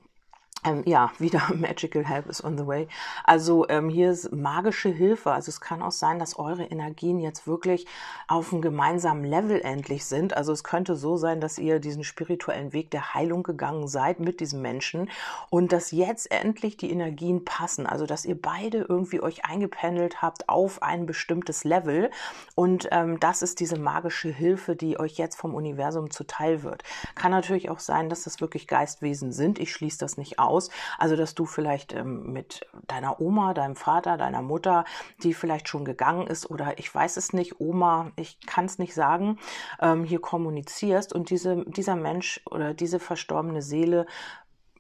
ähm, 0.65 0.83
ja, 0.87 1.13
wieder 1.19 1.43
Magical 1.55 2.05
Help 2.05 2.27
is 2.27 2.43
on 2.43 2.59
the 2.59 2.67
way. 2.67 2.89
Also 3.25 3.69
ähm, 3.69 3.89
hier 3.89 4.11
ist 4.11 4.33
magische 4.33 4.89
Hilfe. 4.89 5.31
Also 5.33 5.51
es 5.51 5.61
kann 5.61 5.83
auch 5.83 5.93
sein, 5.93 6.19
dass 6.19 6.39
eure 6.39 6.65
Energien 6.65 7.21
jetzt 7.21 7.47
wirklich 7.47 7.87
auf 8.27 8.53
einem 8.53 8.63
gemeinsamen 8.63 9.25
Level 9.25 9.61
endlich 9.61 10.05
sind. 10.05 10.37
Also 10.37 10.53
es 10.53 10.65
könnte 10.65 10.97
so 10.97 11.17
sein, 11.17 11.41
dass 11.41 11.59
ihr 11.59 11.81
diesen 11.81 12.05
spirituellen 12.05 12.73
Weg 12.73 12.91
der 12.91 13.15
Heilung 13.15 13.43
gegangen 13.43 13.89
seid 13.89 14.21
mit 14.21 14.41
diesem 14.41 14.63
Menschen 14.63 15.11
und 15.51 15.73
dass 15.73 15.93
jetzt 15.93 16.31
endlich 16.31 16.77
die 16.77 16.91
Energien 16.91 17.45
passen. 17.45 17.87
Also 17.87 18.07
dass 18.07 18.25
ihr 18.25 18.41
beide 18.41 18.79
irgendwie 18.89 19.21
euch 19.21 19.45
eingependelt 19.45 20.23
habt 20.23 20.49
auf 20.49 20.83
ein 20.83 21.07
bestimmtes 21.07 21.65
Level. 21.65 22.11
Und 22.55 22.89
ähm, 22.91 23.21
das 23.21 23.43
ist 23.43 23.61
diese 23.61 23.79
magische 23.79 24.29
Hilfe, 24.29 24.75
die 24.75 24.99
euch 24.99 25.19
jetzt 25.19 25.37
vom 25.37 25.55
Universum 25.55 26.11
zuteil 26.11 26.63
wird. 26.63 26.83
Kann 27.15 27.31
natürlich 27.31 27.71
auch 27.71 27.79
sein, 27.79 28.09
dass 28.09 28.25
das 28.25 28.41
wirklich 28.41 28.67
Geistwesen 28.67 29.33
sind. 29.33 29.59
Ich 29.59 29.73
schließe 29.73 29.99
das 29.99 30.17
nicht 30.17 30.39
aus 30.39 30.48
aus. 30.49 30.71
Also, 30.99 31.17
dass 31.17 31.35
du 31.35 31.47
vielleicht 31.47 31.93
ähm, 31.93 32.33
mit 32.33 32.67
deiner 32.87 33.21
Oma, 33.21 33.55
deinem 33.55 33.77
Vater, 33.77 34.17
deiner 34.17 34.43
Mutter, 34.43 34.85
die 35.23 35.35
vielleicht 35.35 35.69
schon 35.69 35.85
gegangen 35.85 36.27
ist 36.27 36.51
oder 36.51 36.79
ich 36.79 36.93
weiß 36.93 37.17
es 37.17 37.33
nicht, 37.33 37.61
Oma, 37.61 38.11
ich 38.17 38.41
kann 38.47 38.65
es 38.65 38.79
nicht 38.79 38.95
sagen, 38.95 39.39
ähm, 39.81 40.05
hier 40.05 40.21
kommunizierst 40.21 41.13
und 41.13 41.31
diese, 41.31 41.65
dieser 41.67 41.97
Mensch 41.97 42.41
oder 42.51 42.75
diese 42.75 42.99
verstorbene 42.99 43.63
Seele 43.63 44.07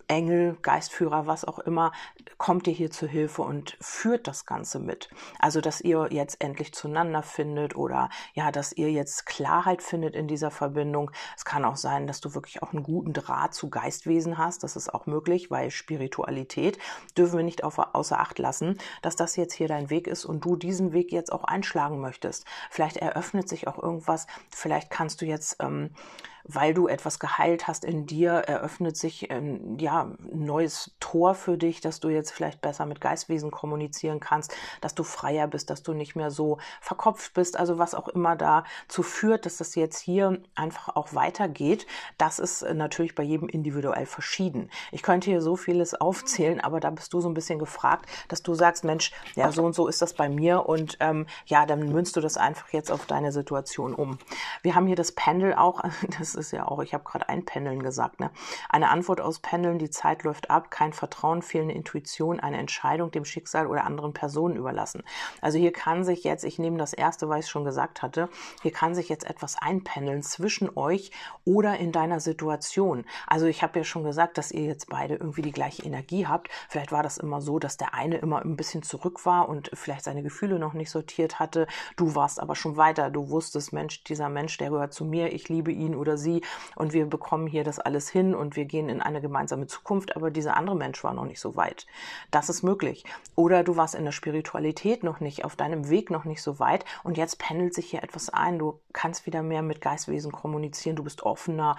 Engel, 0.09 0.57
Geistführer, 0.63 1.27
was 1.27 1.45
auch 1.45 1.59
immer, 1.59 1.93
kommt 2.39 2.67
dir 2.67 2.73
hier 2.73 2.91
zu 2.91 3.07
Hilfe 3.07 3.43
und 3.43 3.77
führt 3.81 4.27
das 4.27 4.47
Ganze 4.47 4.79
mit. 4.79 5.11
Also, 5.39 5.61
dass 5.61 5.81
ihr 5.81 6.09
jetzt 6.11 6.43
endlich 6.43 6.73
zueinander 6.73 7.23
findet 7.23 7.77
oder 7.77 8.09
ja, 8.33 8.51
dass 8.51 8.73
ihr 8.73 8.91
jetzt 8.91 9.27
Klarheit 9.27 9.83
findet 9.83 10.15
in 10.15 10.27
dieser 10.27 10.51
Verbindung. 10.51 11.11
Es 11.37 11.45
kann 11.45 11.65
auch 11.65 11.77
sein, 11.77 12.07
dass 12.07 12.21
du 12.21 12.35
wirklich 12.35 12.63
auch 12.63 12.73
einen 12.73 12.83
guten 12.83 13.13
Draht 13.13 13.55
zu 13.55 13.71
Geistwesen 13.71 14.39
hast. 14.39 14.63
Das 14.65 14.77
ist 14.77 14.93
auch 14.93 15.07
möglich, 15.07 15.51
weil 15.51 15.71
Spiritualität 15.71 16.79
dürfen 17.17 17.37
wir 17.37 17.45
nicht 17.45 17.65
außer 17.65 18.21
Acht 18.21 18.39
lassen, 18.39 18.79
dass 19.03 19.17
das 19.17 19.37
jetzt 19.37 19.55
hier 19.55 19.69
dein 19.69 19.91
Weg 19.91 20.07
ist 20.07 20.25
und 20.25 20.45
du 20.45 20.57
diesen 20.57 20.93
Weg 20.93 21.13
jetzt 21.13 21.33
auch 21.33 21.45
einschlagen 21.45 22.01
möchtest. 22.01 22.47
Vielleicht 22.71 22.97
eröffnet 22.97 23.49
sich 23.49 23.69
auch 23.69 23.83
irgendwas. 23.83 24.27
Vielleicht 24.51 24.91
kannst 24.91 25.21
du 25.21 25.27
jetzt 25.27 25.57
ähm, 25.61 25.91
weil 26.49 26.73
du 26.73 26.89
etwas 26.89 27.19
geheilt 27.19 27.69
hast 27.69 27.85
in 27.85 28.07
dir, 28.07 28.33
eröffnet 28.33 28.97
sich 28.97 29.31
ein 29.31 29.79
ja, 29.79 29.98
neues 30.33 30.93
Tor 31.01 31.35
für 31.35 31.57
dich, 31.57 31.81
dass 31.81 32.01
du 32.01 32.09
jetzt 32.09 32.31
vielleicht 32.31 32.61
besser 32.61 32.87
mit 32.87 33.01
Geistwesen 33.01 33.51
kommunizieren 33.51 34.21
kannst, 34.21 34.55
dass 34.81 34.95
du 34.95 35.03
freier 35.03 35.47
bist, 35.47 35.71
dass 35.71 35.83
du 35.83 35.93
nicht 35.93 36.17
mehr 36.17 36.31
so 36.31 36.59
verkopft 36.81 37.35
bist, 37.35 37.59
also 37.59 37.79
was 37.79 37.95
auch 37.95 38.09
immer 38.09 38.37
dazu 38.37 39.03
führt, 39.03 39.47
dass 39.47 39.59
das 39.59 39.75
jetzt 39.75 39.99
hier 39.99 40.41
einfach 40.55 40.97
auch 40.97 41.15
weitergeht, 41.15 41.87
das 42.19 42.39
ist 42.39 42.63
natürlich 42.63 43.15
bei 43.15 43.23
jedem 43.23 43.49
individuell 43.49 44.07
verschieden. 44.07 44.71
Ich 44.93 45.03
könnte 45.03 45.31
hier 45.31 45.41
so 45.41 45.57
vieles 45.57 45.95
aufzählen, 45.95 46.61
aber 46.61 46.81
da 46.81 46.91
bist 46.91 47.13
du 47.13 47.21
so 47.21 47.29
ein 47.29 47.35
bisschen 47.35 47.59
gefragt, 47.59 48.07
dass 48.29 48.43
du 48.43 48.55
sagst, 48.55 48.85
Mensch, 48.85 49.13
ja, 49.35 49.51
so 49.53 49.65
und 49.65 49.75
so 49.75 49.87
ist 49.87 50.03
das 50.03 50.15
bei 50.15 50.29
mir 50.29 50.67
und 50.67 50.97
ähm, 51.01 51.27
ja, 51.47 51.67
dann 51.67 51.93
münzt 51.93 52.17
du 52.17 52.21
das 52.21 52.37
einfach 52.37 52.69
jetzt 52.71 52.91
auf 52.91 53.07
deine 53.07 53.33
Situation 53.33 53.95
um. 53.95 54.19
Wir 54.63 54.75
haben 54.75 54.87
hier 54.87 54.97
das 54.97 55.13
Pendel 55.13 55.55
auch, 55.55 55.83
das 56.19 56.35
ist 56.35 56.53
ja 56.53 56.67
auch, 56.67 56.81
ich 56.81 56.95
habe 56.95 57.05
gerade 57.05 57.29
ein 57.29 57.45
Pendeln 57.45 57.83
gesagt, 57.83 58.21
ne? 58.21 58.31
Eine 58.69 58.91
Antwort 58.91 59.21
aus 59.21 59.39
Pendeln, 59.39 59.79
die 59.79 59.88
Zeit 59.91 60.23
läuft 60.25 60.51
ab, 60.51 60.71
kein 60.71 60.93
Vertrauen, 60.93 61.43
fehlende 61.43 61.75
Intuition, 61.75 62.41
eine 62.41 62.59
Entscheidung 62.59 63.11
dem 63.11 63.25
Schicksal 63.25 63.67
oder 63.67 63.85
anderen 63.85 64.13
Personen 64.13 64.57
überlassen. 64.57 65.03
Also 65.41 65.59
hier 65.59 65.73
kann 65.73 66.05
sich 66.05 66.25
jetzt, 66.25 66.45
ich 66.45 66.59
nehme 66.59 66.79
das 66.79 66.93
erste, 66.93 67.29
weil 67.29 67.41
ich 67.41 67.47
es 67.47 67.51
schon 67.51 67.65
gesagt 67.65 68.03
hatte, 68.03 68.29
hier 68.63 68.73
kann 68.73 68.95
sich 68.95 69.09
jetzt 69.09 69.29
etwas 69.29 69.57
einpendeln 69.59 70.23
zwischen 70.23 70.77
euch 70.77 71.11
oder 71.45 71.79
in 71.79 71.93
deiner 71.93 72.21
Situation. 72.21 73.05
Also 73.27 73.47
ich 73.47 73.63
habe 73.63 73.79
ja 73.79 73.85
schon 73.85 74.05
gesagt, 74.05 74.39
dass 74.39 74.51
ihr 74.51 74.65
jetzt 74.65 74.89
beide 74.89 75.15
irgendwie 75.15 75.43
die 75.43 75.53
gleiche 75.53 75.83
Energie 75.83 76.27
habt. 76.27 76.49
Vielleicht 76.69 76.93
war 76.93 77.03
das 77.03 77.19
immer 77.19 77.41
so, 77.41 77.59
dass 77.59 77.77
der 77.77 77.95
eine 77.95 78.19
immer 78.19 78.43
ein 78.43 78.57
bisschen 78.57 78.83
zurück 78.83 79.25
war 79.25 79.49
und 79.49 79.71
vielleicht 79.75 80.05
seine 80.05 80.23
Gefühle 80.23 80.59
noch 80.59 80.75
nicht 80.75 80.91
sortiert 80.91 81.39
hatte. 81.39 81.67
Du 81.97 82.15
warst 82.15 82.41
aber 82.41 82.55
schon 82.55 82.77
weiter. 82.77 83.11
Du 83.11 83.31
wusstest, 83.31 83.73
Mensch, 83.73 84.05
dieser 84.05 84.29
Mensch, 84.29 84.57
der 84.59 84.71
gehört 84.71 84.93
zu 84.93 85.05
mir, 85.05 85.33
ich 85.33 85.49
liebe 85.49 85.73
ihn 85.73 85.95
oder 85.95 86.17
sie 86.17 86.43
und 86.77 86.93
wir 86.93 87.07
bekommen 87.07 87.47
hier 87.47 87.65
das 87.65 87.79
alles 87.79 88.09
hin 88.09 88.35
und 88.35 88.57
wir 88.57 88.65
gehen 88.65 88.89
in 88.89 89.01
eine 89.01 89.21
gemeinsame 89.21 89.67
Zukunft, 89.67 89.78
aber 90.17 90.31
dieser 90.31 90.57
andere 90.57 90.77
Mensch 90.77 91.03
war 91.05 91.15
noch 91.15 91.25
nicht 91.25 91.41
so 91.41 91.57
weit. 91.57 91.87
Das 92.31 92.49
ist 92.49 92.63
möglich. 92.63 93.05
Oder 93.35 93.65
du 93.65 93.77
warst 93.77 93.95
in 93.95 94.05
der 94.05 94.13
Spiritualität 94.13 95.03
noch 95.03 95.21
nicht, 95.21 95.45
auf 95.45 95.57
deinem 95.57 95.89
Weg 95.91 96.11
noch 96.11 96.25
nicht 96.25 96.43
so 96.43 96.59
weit 96.59 96.85
und 97.05 97.17
jetzt 97.17 97.39
pendelt 97.39 97.75
sich 97.75 97.91
hier 97.91 98.03
etwas 98.03 98.31
ein. 98.31 98.59
Du 98.59 98.81
kannst 98.93 99.27
wieder 99.27 99.43
mehr 99.43 99.63
mit 99.63 99.81
Geistwesen 99.81 100.33
kommunizieren, 100.33 100.97
du 100.97 101.05
bist 101.05 101.23
offener, 101.23 101.77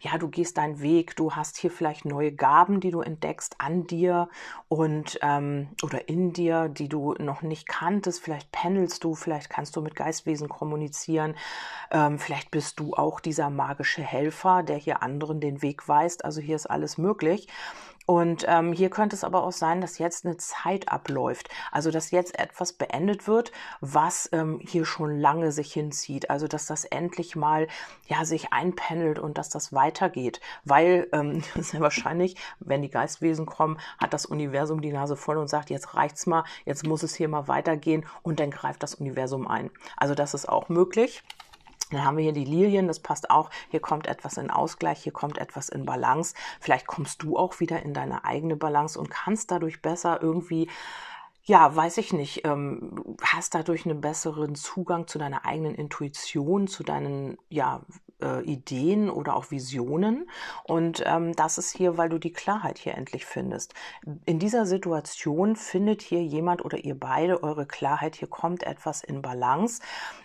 ja, 0.00 0.18
du 0.18 0.28
gehst 0.28 0.58
deinen 0.58 0.80
Weg, 0.80 1.16
du 1.16 1.32
hast 1.32 1.56
hier 1.56 1.70
vielleicht 1.70 2.04
neue 2.04 2.32
Gaben, 2.32 2.80
die 2.80 2.90
du 2.90 3.00
entdeckst 3.00 3.56
an 3.58 3.86
dir 3.86 4.28
und 4.68 5.18
ähm, 5.22 5.68
oder 5.82 6.08
in 6.08 6.32
dir, 6.32 6.68
die 6.68 6.88
du 6.88 7.14
noch 7.18 7.42
nicht 7.42 7.68
kanntest. 7.68 8.22
Vielleicht 8.22 8.52
pendelst 8.52 9.02
du, 9.04 9.14
vielleicht 9.14 9.50
kannst 9.50 9.76
du 9.76 9.80
mit 9.80 9.94
Geistwesen 9.94 10.48
kommunizieren, 10.48 11.34
ähm, 11.90 12.18
vielleicht 12.18 12.50
bist 12.50 12.80
du 12.80 12.94
auch 12.94 13.20
dieser 13.20 13.50
magische 13.50 14.02
Helfer, 14.02 14.62
der 14.62 14.76
hier 14.76 15.02
anderen 15.02 15.40
den 15.40 15.62
Weg 15.62 15.88
weist. 15.88 16.24
Also 16.24 16.40
hier 16.40 16.56
ist 16.56 16.66
alles 16.66 16.98
möglich. 17.38 17.48
Und 18.06 18.46
ähm, 18.48 18.72
hier 18.72 18.88
könnte 18.88 19.14
es 19.14 19.22
aber 19.22 19.42
auch 19.42 19.52
sein, 19.52 19.82
dass 19.82 19.98
jetzt 19.98 20.24
eine 20.24 20.38
Zeit 20.38 20.88
abläuft. 20.88 21.50
Also 21.70 21.90
dass 21.90 22.10
jetzt 22.10 22.38
etwas 22.38 22.72
beendet 22.72 23.28
wird, 23.28 23.52
was 23.82 24.30
ähm, 24.32 24.60
hier 24.66 24.86
schon 24.86 25.20
lange 25.20 25.52
sich 25.52 25.74
hinzieht. 25.74 26.30
Also 26.30 26.48
dass 26.48 26.64
das 26.64 26.86
endlich 26.86 27.36
mal 27.36 27.68
ja 28.06 28.24
sich 28.24 28.50
einpendelt 28.50 29.18
und 29.18 29.36
dass 29.36 29.50
das 29.50 29.74
weitergeht. 29.74 30.40
Weil 30.64 31.06
ähm, 31.12 31.42
sehr 31.56 31.80
wahrscheinlich, 31.80 32.36
wenn 32.60 32.80
die 32.80 32.88
Geistwesen 32.88 33.44
kommen, 33.44 33.78
hat 33.98 34.14
das 34.14 34.24
Universum 34.24 34.80
die 34.80 34.92
Nase 34.92 35.14
voll 35.14 35.36
und 35.36 35.48
sagt, 35.48 35.68
jetzt 35.68 35.94
reicht's 35.94 36.24
mal, 36.24 36.44
jetzt 36.64 36.86
muss 36.86 37.02
es 37.02 37.14
hier 37.14 37.28
mal 37.28 37.46
weitergehen 37.46 38.06
und 38.22 38.40
dann 38.40 38.50
greift 38.50 38.82
das 38.82 38.94
Universum 38.94 39.46
ein. 39.46 39.70
Also 39.98 40.14
das 40.14 40.32
ist 40.32 40.48
auch 40.48 40.70
möglich. 40.70 41.22
Dann 41.90 42.04
haben 42.04 42.16
wir 42.16 42.24
hier 42.24 42.32
die 42.32 42.44
Lilien, 42.44 42.86
das 42.86 43.00
passt 43.00 43.30
auch. 43.30 43.50
Hier 43.70 43.80
kommt 43.80 44.06
etwas 44.06 44.36
in 44.36 44.50
Ausgleich, 44.50 45.02
hier 45.02 45.12
kommt 45.12 45.38
etwas 45.38 45.68
in 45.68 45.84
Balance. 45.84 46.34
Vielleicht 46.60 46.86
kommst 46.86 47.22
du 47.22 47.36
auch 47.36 47.60
wieder 47.60 47.82
in 47.82 47.94
deine 47.94 48.24
eigene 48.24 48.56
Balance 48.56 48.98
und 48.98 49.10
kannst 49.10 49.50
dadurch 49.50 49.82
besser 49.82 50.20
irgendwie 50.22 50.68
ja, 51.48 51.74
weiß 51.74 51.96
ich 51.96 52.12
nicht, 52.12 52.46
ähm, 52.46 53.16
hast 53.22 53.54
dadurch 53.54 53.86
einen 53.86 54.02
besseren 54.02 54.54
Zugang 54.54 55.06
zu 55.06 55.18
deiner 55.18 55.46
eigenen 55.46 55.74
Intuition, 55.74 56.68
zu 56.68 56.82
deinen 56.82 57.38
ja, 57.48 57.80
äh, 58.20 58.42
Ideen 58.42 59.10
oder 59.10 59.34
auch 59.34 59.50
Visionen. 59.50 60.28
Und 60.64 61.02
ähm, 61.06 61.34
das 61.34 61.58
ist 61.58 61.74
hier, 61.74 61.96
weil 61.96 62.08
du 62.08 62.18
die 62.18 62.32
Klarheit 62.32 62.78
hier 62.78 62.94
endlich 62.96 63.24
findest. 63.24 63.74
In 64.26 64.38
dieser 64.38 64.66
Situation 64.66 65.56
findet 65.56 66.02
hier 66.02 66.22
jemand 66.22 66.64
oder 66.64 66.78
ihr 66.78 66.98
beide 66.98 67.42
eure 67.42 67.66
Klarheit. 67.66 68.16
Hier 68.16 68.28
kommt 68.28 68.64
etwas 68.64 69.02
in 69.02 69.22
Balance. 69.22 69.80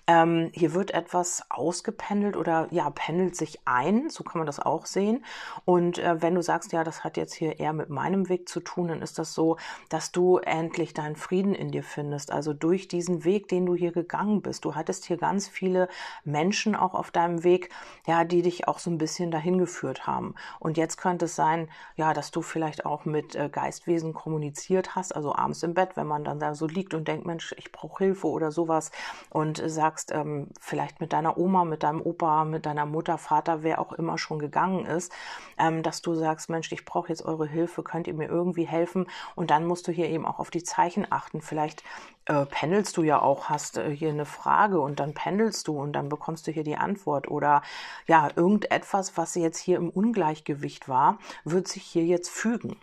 Ähm, 0.05 0.51
hier 0.53 0.73
wird 0.73 0.91
etwas 0.91 1.43
ausgependelt 1.49 2.35
oder 2.35 2.67
ja, 2.71 2.89
pendelt 2.89 3.37
sich 3.37 3.61
ein, 3.63 4.09
so 4.09 4.25
kann 4.25 4.39
man 4.39 4.45
das 4.45 4.59
auch 4.59 4.85
sehen. 4.85 5.23
Und 5.63 5.97
äh, 5.97 6.21
wenn 6.21 6.35
du 6.35 6.41
sagst, 6.41 6.73
ja, 6.73 6.83
das 6.83 7.05
hat 7.05 7.15
jetzt 7.15 7.33
hier 7.33 7.59
eher 7.59 7.71
mit 7.71 7.89
meinem 7.89 8.27
Weg 8.27 8.49
zu 8.49 8.59
tun, 8.59 8.89
dann 8.89 9.01
ist 9.01 9.17
das 9.17 9.33
so, 9.33 9.55
dass 9.87 10.11
du 10.11 10.39
endlich 10.39 10.93
deinen 10.93 11.15
Frieden 11.15 11.55
in 11.55 11.71
dir 11.71 11.83
findest. 11.83 12.31
Also 12.31 12.53
durch 12.53 12.89
diesen 12.89 13.23
Weg, 13.23 13.47
den 13.47 13.65
du 13.65 13.75
hier 13.75 13.93
gegangen 13.93 14.41
bist. 14.41 14.65
Du 14.65 14.75
hattest 14.75 15.05
hier 15.05 15.15
ganz 15.15 15.47
viele 15.47 15.87
Menschen 16.25 16.75
auch 16.75 16.95
auf 16.95 17.11
deinem 17.11 17.45
Weg, 17.45 17.69
ja, 18.05 18.25
die 18.25 18.41
dich 18.41 18.67
auch 18.67 18.79
so 18.79 18.89
ein 18.91 18.97
bisschen 18.97 19.31
dahin 19.31 19.57
geführt 19.57 20.05
haben. 20.05 20.35
Und 20.59 20.77
jetzt 20.77 20.97
könnte 20.97 21.25
es 21.25 21.35
sein, 21.35 21.69
ja, 21.95 22.13
dass 22.13 22.31
du 22.31 22.41
vielleicht 22.41 22.85
auch 22.85 23.05
mit 23.05 23.35
äh, 23.35 23.47
Geistwesen 23.47 24.13
kommuniziert 24.13 24.95
hast, 24.95 25.15
also 25.15 25.33
abends 25.33 25.63
im 25.63 25.73
Bett, 25.73 25.95
wenn 25.95 26.07
man 26.07 26.25
dann 26.25 26.39
da 26.39 26.55
so 26.55 26.67
liegt 26.67 26.93
und 26.93 27.07
denkt, 27.07 27.25
Mensch, 27.25 27.55
ich 27.57 27.71
brauche 27.71 28.03
Hilfe 28.03 28.27
oder 28.27 28.51
sowas 28.51 28.91
und 29.29 29.59
äh, 29.59 29.69
sagt, 29.69 29.92
sagst, 29.93 30.11
ähm, 30.11 30.47
vielleicht 30.59 31.01
mit 31.01 31.13
deiner 31.13 31.37
Oma, 31.37 31.65
mit 31.65 31.83
deinem 31.83 32.01
Opa, 32.01 32.45
mit 32.45 32.65
deiner 32.65 32.87
Mutter, 32.87 33.19
Vater, 33.19 33.61
wer 33.61 33.79
auch 33.79 33.93
immer 33.93 34.17
schon 34.17 34.39
gegangen 34.39 34.85
ist, 34.85 35.11
ähm, 35.59 35.83
dass 35.83 36.01
du 36.01 36.15
sagst, 36.15 36.49
Mensch, 36.49 36.71
ich 36.71 36.83
brauche 36.83 37.09
jetzt 37.09 37.23
eure 37.23 37.47
Hilfe, 37.47 37.83
könnt 37.83 38.07
ihr 38.07 38.15
mir 38.15 38.27
irgendwie 38.27 38.65
helfen? 38.65 39.05
Und 39.35 39.51
dann 39.51 39.65
musst 39.65 39.87
du 39.87 39.91
hier 39.91 40.09
eben 40.09 40.25
auch 40.25 40.39
auf 40.39 40.49
die 40.49 40.63
Zeichen 40.63 41.05
achten. 41.11 41.41
Vielleicht 41.41 41.83
äh, 42.25 42.45
pendelst 42.47 42.97
du 42.97 43.03
ja 43.03 43.21
auch, 43.21 43.49
hast 43.49 43.77
äh, 43.77 43.95
hier 43.95 44.09
eine 44.09 44.25
Frage 44.25 44.79
und 44.79 44.99
dann 44.99 45.13
pendelst 45.13 45.67
du 45.67 45.79
und 45.79 45.93
dann 45.93 46.09
bekommst 46.09 46.47
du 46.47 46.51
hier 46.51 46.63
die 46.63 46.77
Antwort. 46.77 47.29
Oder 47.29 47.61
ja, 48.07 48.29
irgendetwas, 48.35 49.15
was 49.15 49.35
jetzt 49.35 49.59
hier 49.59 49.77
im 49.77 49.89
Ungleichgewicht 49.89 50.89
war, 50.89 51.19
wird 51.43 51.67
sich 51.67 51.83
hier 51.83 52.05
jetzt 52.05 52.29
fügen. 52.29 52.77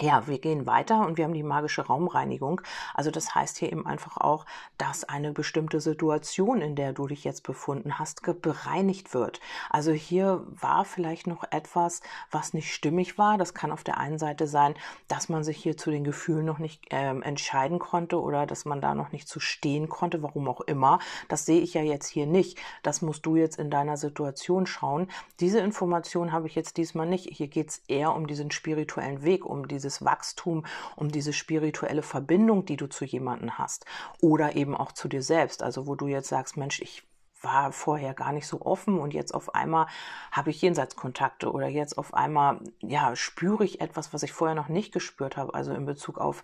Ja, 0.00 0.26
wir 0.26 0.40
gehen 0.40 0.66
weiter 0.66 1.06
und 1.06 1.18
wir 1.18 1.24
haben 1.24 1.34
die 1.34 1.44
magische 1.44 1.86
Raumreinigung. 1.86 2.60
Also 2.94 3.12
das 3.12 3.32
heißt 3.32 3.58
hier 3.58 3.70
eben 3.70 3.86
einfach 3.86 4.16
auch, 4.16 4.44
dass 4.76 5.04
eine 5.04 5.30
bestimmte 5.30 5.80
Situation, 5.80 6.60
in 6.60 6.74
der 6.74 6.92
du 6.92 7.06
dich 7.06 7.22
jetzt 7.22 7.44
befunden 7.44 7.96
hast, 7.96 8.22
bereinigt 8.42 9.14
wird. 9.14 9.38
Also 9.70 9.92
hier 9.92 10.44
war 10.48 10.84
vielleicht 10.84 11.28
noch 11.28 11.44
etwas, 11.52 12.00
was 12.32 12.54
nicht 12.54 12.74
stimmig 12.74 13.18
war. 13.18 13.38
Das 13.38 13.54
kann 13.54 13.70
auf 13.70 13.84
der 13.84 13.98
einen 13.98 14.18
Seite 14.18 14.48
sein, 14.48 14.74
dass 15.06 15.28
man 15.28 15.44
sich 15.44 15.58
hier 15.58 15.76
zu 15.76 15.92
den 15.92 16.02
Gefühlen 16.02 16.44
noch 16.44 16.58
nicht 16.58 16.86
ähm, 16.90 17.22
entscheiden 17.22 17.78
konnte 17.78 18.20
oder 18.20 18.46
dass 18.46 18.64
man 18.64 18.80
da 18.80 18.96
noch 18.96 19.12
nicht 19.12 19.28
zu 19.28 19.38
stehen 19.38 19.88
konnte, 19.88 20.24
warum 20.24 20.48
auch 20.48 20.62
immer. 20.62 20.98
Das 21.28 21.46
sehe 21.46 21.60
ich 21.60 21.72
ja 21.72 21.82
jetzt 21.82 22.08
hier 22.08 22.26
nicht. 22.26 22.58
Das 22.82 23.00
musst 23.00 23.24
du 23.26 23.36
jetzt 23.36 23.60
in 23.60 23.70
deiner 23.70 23.96
Situation 23.96 24.66
schauen. 24.66 25.06
Diese 25.38 25.60
Information 25.60 26.32
habe 26.32 26.48
ich 26.48 26.56
jetzt 26.56 26.78
diesmal 26.78 27.06
nicht. 27.06 27.28
Hier 27.30 27.46
geht 27.46 27.68
es 27.68 27.82
eher 27.86 28.12
um 28.12 28.26
diesen 28.26 28.50
spirituellen 28.50 29.22
Weg, 29.22 29.46
um 29.46 29.68
diese 29.68 29.83
dieses 29.84 30.04
Wachstum, 30.04 30.64
um 30.96 31.10
diese 31.10 31.32
spirituelle 31.32 32.02
Verbindung, 32.02 32.64
die 32.64 32.76
du 32.76 32.88
zu 32.88 33.04
jemandem 33.04 33.58
hast 33.58 33.84
oder 34.20 34.56
eben 34.56 34.76
auch 34.76 34.92
zu 34.92 35.08
dir 35.08 35.22
selbst. 35.22 35.62
Also 35.62 35.86
wo 35.86 35.94
du 35.94 36.06
jetzt 36.06 36.28
sagst, 36.28 36.56
Mensch, 36.56 36.80
ich 36.80 37.06
war 37.42 37.72
vorher 37.72 38.14
gar 38.14 38.32
nicht 38.32 38.46
so 38.46 38.62
offen 38.62 38.98
und 38.98 39.12
jetzt 39.12 39.34
auf 39.34 39.54
einmal 39.54 39.86
habe 40.32 40.48
ich 40.48 40.62
Jenseitskontakte 40.62 41.52
oder 41.52 41.68
jetzt 41.68 41.98
auf 41.98 42.14
einmal 42.14 42.60
ja 42.80 43.14
spüre 43.14 43.64
ich 43.64 43.82
etwas, 43.82 44.14
was 44.14 44.22
ich 44.22 44.32
vorher 44.32 44.54
noch 44.54 44.68
nicht 44.68 44.92
gespürt 44.92 45.36
habe, 45.36 45.52
also 45.52 45.74
in 45.74 45.84
Bezug 45.84 46.18
auf 46.18 46.42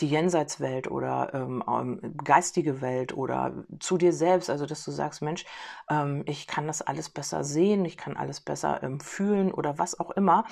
die 0.00 0.08
Jenseitswelt 0.08 0.90
oder 0.90 1.32
ähm, 1.34 1.62
ähm, 1.68 2.14
geistige 2.22 2.80
Welt 2.80 3.16
oder 3.16 3.52
zu 3.80 3.96
dir 3.96 4.12
selbst, 4.12 4.50
also 4.50 4.66
dass 4.66 4.84
du 4.84 4.90
sagst, 4.90 5.22
Mensch, 5.22 5.44
ähm, 5.88 6.22
ich 6.26 6.46
kann 6.46 6.66
das 6.66 6.82
alles 6.82 7.08
besser 7.08 7.44
sehen, 7.44 7.84
ich 7.84 7.96
kann 7.96 8.16
alles 8.16 8.40
besser 8.40 8.82
ähm, 8.82 9.00
fühlen 9.00 9.52
oder 9.52 9.78
was 9.78 9.98
auch 9.98 10.10
immer. 10.10 10.44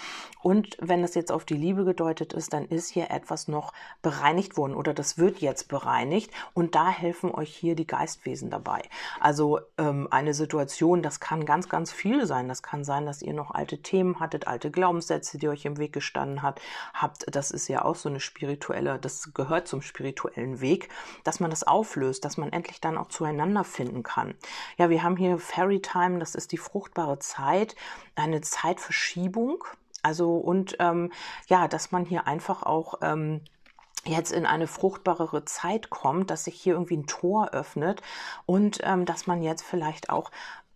Und 0.42 0.76
wenn 0.80 1.02
das 1.02 1.14
jetzt 1.14 1.32
auf 1.32 1.44
die 1.44 1.56
Liebe 1.56 1.84
gedeutet 1.84 2.32
ist, 2.32 2.52
dann 2.52 2.64
ist 2.66 2.90
hier 2.90 3.10
etwas 3.10 3.48
noch 3.48 3.72
bereinigt 4.02 4.56
worden 4.56 4.74
oder 4.74 4.94
das 4.94 5.18
wird 5.18 5.38
jetzt 5.38 5.68
bereinigt 5.68 6.30
und 6.54 6.74
da 6.74 6.88
helfen 6.88 7.30
euch 7.30 7.54
hier 7.54 7.74
die 7.74 7.86
Geistwesen 7.86 8.50
dabei. 8.50 8.82
Also 9.20 9.60
ähm, 9.78 10.08
eine 10.10 10.34
Situation, 10.34 11.02
das 11.02 11.20
kann 11.20 11.44
ganz, 11.44 11.68
ganz 11.68 11.92
viel 11.92 12.26
sein. 12.26 12.48
Das 12.48 12.62
kann 12.62 12.84
sein, 12.84 13.06
dass 13.06 13.22
ihr 13.22 13.34
noch 13.34 13.50
alte 13.50 13.82
Themen 13.82 14.20
hattet, 14.20 14.46
alte 14.46 14.70
Glaubenssätze, 14.70 15.38
die 15.38 15.48
euch 15.48 15.64
im 15.64 15.76
Weg 15.76 15.92
gestanden 15.92 16.42
hat, 16.42 16.60
habt. 16.94 17.24
Das 17.34 17.50
ist 17.50 17.68
ja 17.68 17.84
auch 17.84 17.96
so 17.96 18.08
eine 18.08 18.20
spirituelle, 18.20 18.98
das 18.98 19.33
gehört 19.34 19.68
zum 19.68 19.82
spirituellen 19.82 20.60
Weg, 20.60 20.88
dass 21.24 21.40
man 21.40 21.50
das 21.50 21.64
auflöst, 21.64 22.24
dass 22.24 22.36
man 22.36 22.52
endlich 22.52 22.80
dann 22.80 22.98
auch 22.98 23.08
zueinander 23.08 23.64
finden 23.64 24.02
kann. 24.02 24.34
Ja, 24.78 24.90
wir 24.90 25.02
haben 25.02 25.16
hier 25.16 25.38
Fairy 25.38 25.80
Time, 25.80 26.18
das 26.18 26.34
ist 26.34 26.52
die 26.52 26.58
fruchtbare 26.58 27.18
Zeit, 27.18 27.76
eine 28.14 28.40
Zeitverschiebung. 28.40 29.64
Also 30.02 30.36
und 30.36 30.76
ähm, 30.80 31.12
ja, 31.48 31.66
dass 31.66 31.90
man 31.90 32.04
hier 32.04 32.26
einfach 32.26 32.62
auch 32.62 32.98
ähm, 33.00 33.40
jetzt 34.06 34.32
in 34.32 34.46
eine 34.46 34.66
fruchtbarere 34.66 35.44
Zeit 35.44 35.90
kommt, 35.90 36.30
dass 36.30 36.44
sich 36.44 36.60
hier 36.60 36.74
irgendwie 36.74 36.96
ein 36.96 37.06
Tor 37.06 37.50
öffnet 37.50 38.02
und 38.46 38.80
ähm, 38.82 39.06
dass 39.06 39.26
man 39.26 39.42
jetzt 39.42 39.62
vielleicht 39.62 40.10
auch 40.10 40.30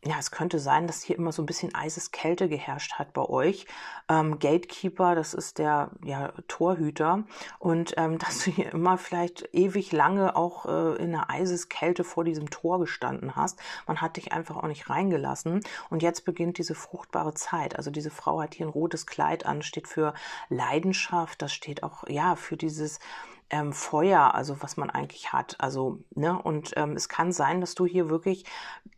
ja, 0.05 0.17
es 0.19 0.31
könnte 0.31 0.61
sein, 0.61 0.87
dass 0.87 1.03
hier 1.03 1.17
immer 1.17 1.33
so 1.33 1.43
ein 1.43 1.47
bisschen 1.47 1.75
Eiseskälte 1.75 2.49
geherrscht 2.49 2.95
hat 2.95 3.13
bei 3.13 3.23
euch. 3.23 3.67
Ähm, 4.09 4.39
Gatekeeper, 4.39 5.17
das 5.17 5.35
ist 5.35 5.59
der 5.59 5.91
ja, 6.05 6.33
Torhüter. 6.47 7.25
Und 7.59 7.95
ähm, 7.97 8.19
dass 8.19 8.45
du 8.45 8.51
hier 8.51 8.73
immer 8.73 8.97
vielleicht 8.97 9.49
ewig 9.53 9.91
lange 9.91 10.37
auch 10.37 10.67
äh, 10.67 11.03
in 11.03 11.13
der 11.13 11.31
Eiseskälte 11.31 12.05
vor 12.05 12.23
diesem 12.25 12.49
Tor 12.49 12.79
gestanden 12.79 13.35
hast. 13.35 13.59
Man 13.87 14.01
hat 14.01 14.17
dich 14.17 14.33
einfach 14.33 14.57
auch 14.57 14.69
nicht 14.69 14.89
reingelassen. 14.89 15.65
Und 15.91 16.03
jetzt 16.03 16.25
beginnt 16.25 16.59
diese 16.59 16.77
fruchtbare 16.77 17.35
Zeit. 17.35 17.77
Also 17.77 17.91
diese 17.91 18.11
Frau 18.11 18.41
hat 18.41 18.55
hier 18.55 18.67
ein 18.67 18.73
rotes 18.73 19.07
Kleid 19.07 19.47
an, 19.47 19.63
steht 19.63 19.89
für 19.89 20.15
Leidenschaft. 20.49 21.43
Das 21.43 21.53
steht 21.53 21.83
auch, 21.83 22.05
ja, 22.09 22.37
für 22.37 22.57
dieses 22.57 23.01
ähm, 23.51 23.73
Feuer, 23.73 24.35
also 24.35 24.63
was 24.63 24.77
man 24.77 24.91
eigentlich 24.91 25.33
hat. 25.33 25.57
Also, 25.59 25.99
ne, 26.15 26.41
und 26.41 26.73
ähm, 26.77 26.93
es 26.93 27.09
kann 27.09 27.33
sein, 27.33 27.61
dass 27.61 27.75
du 27.75 27.87
hier 27.87 28.11
wirklich 28.11 28.45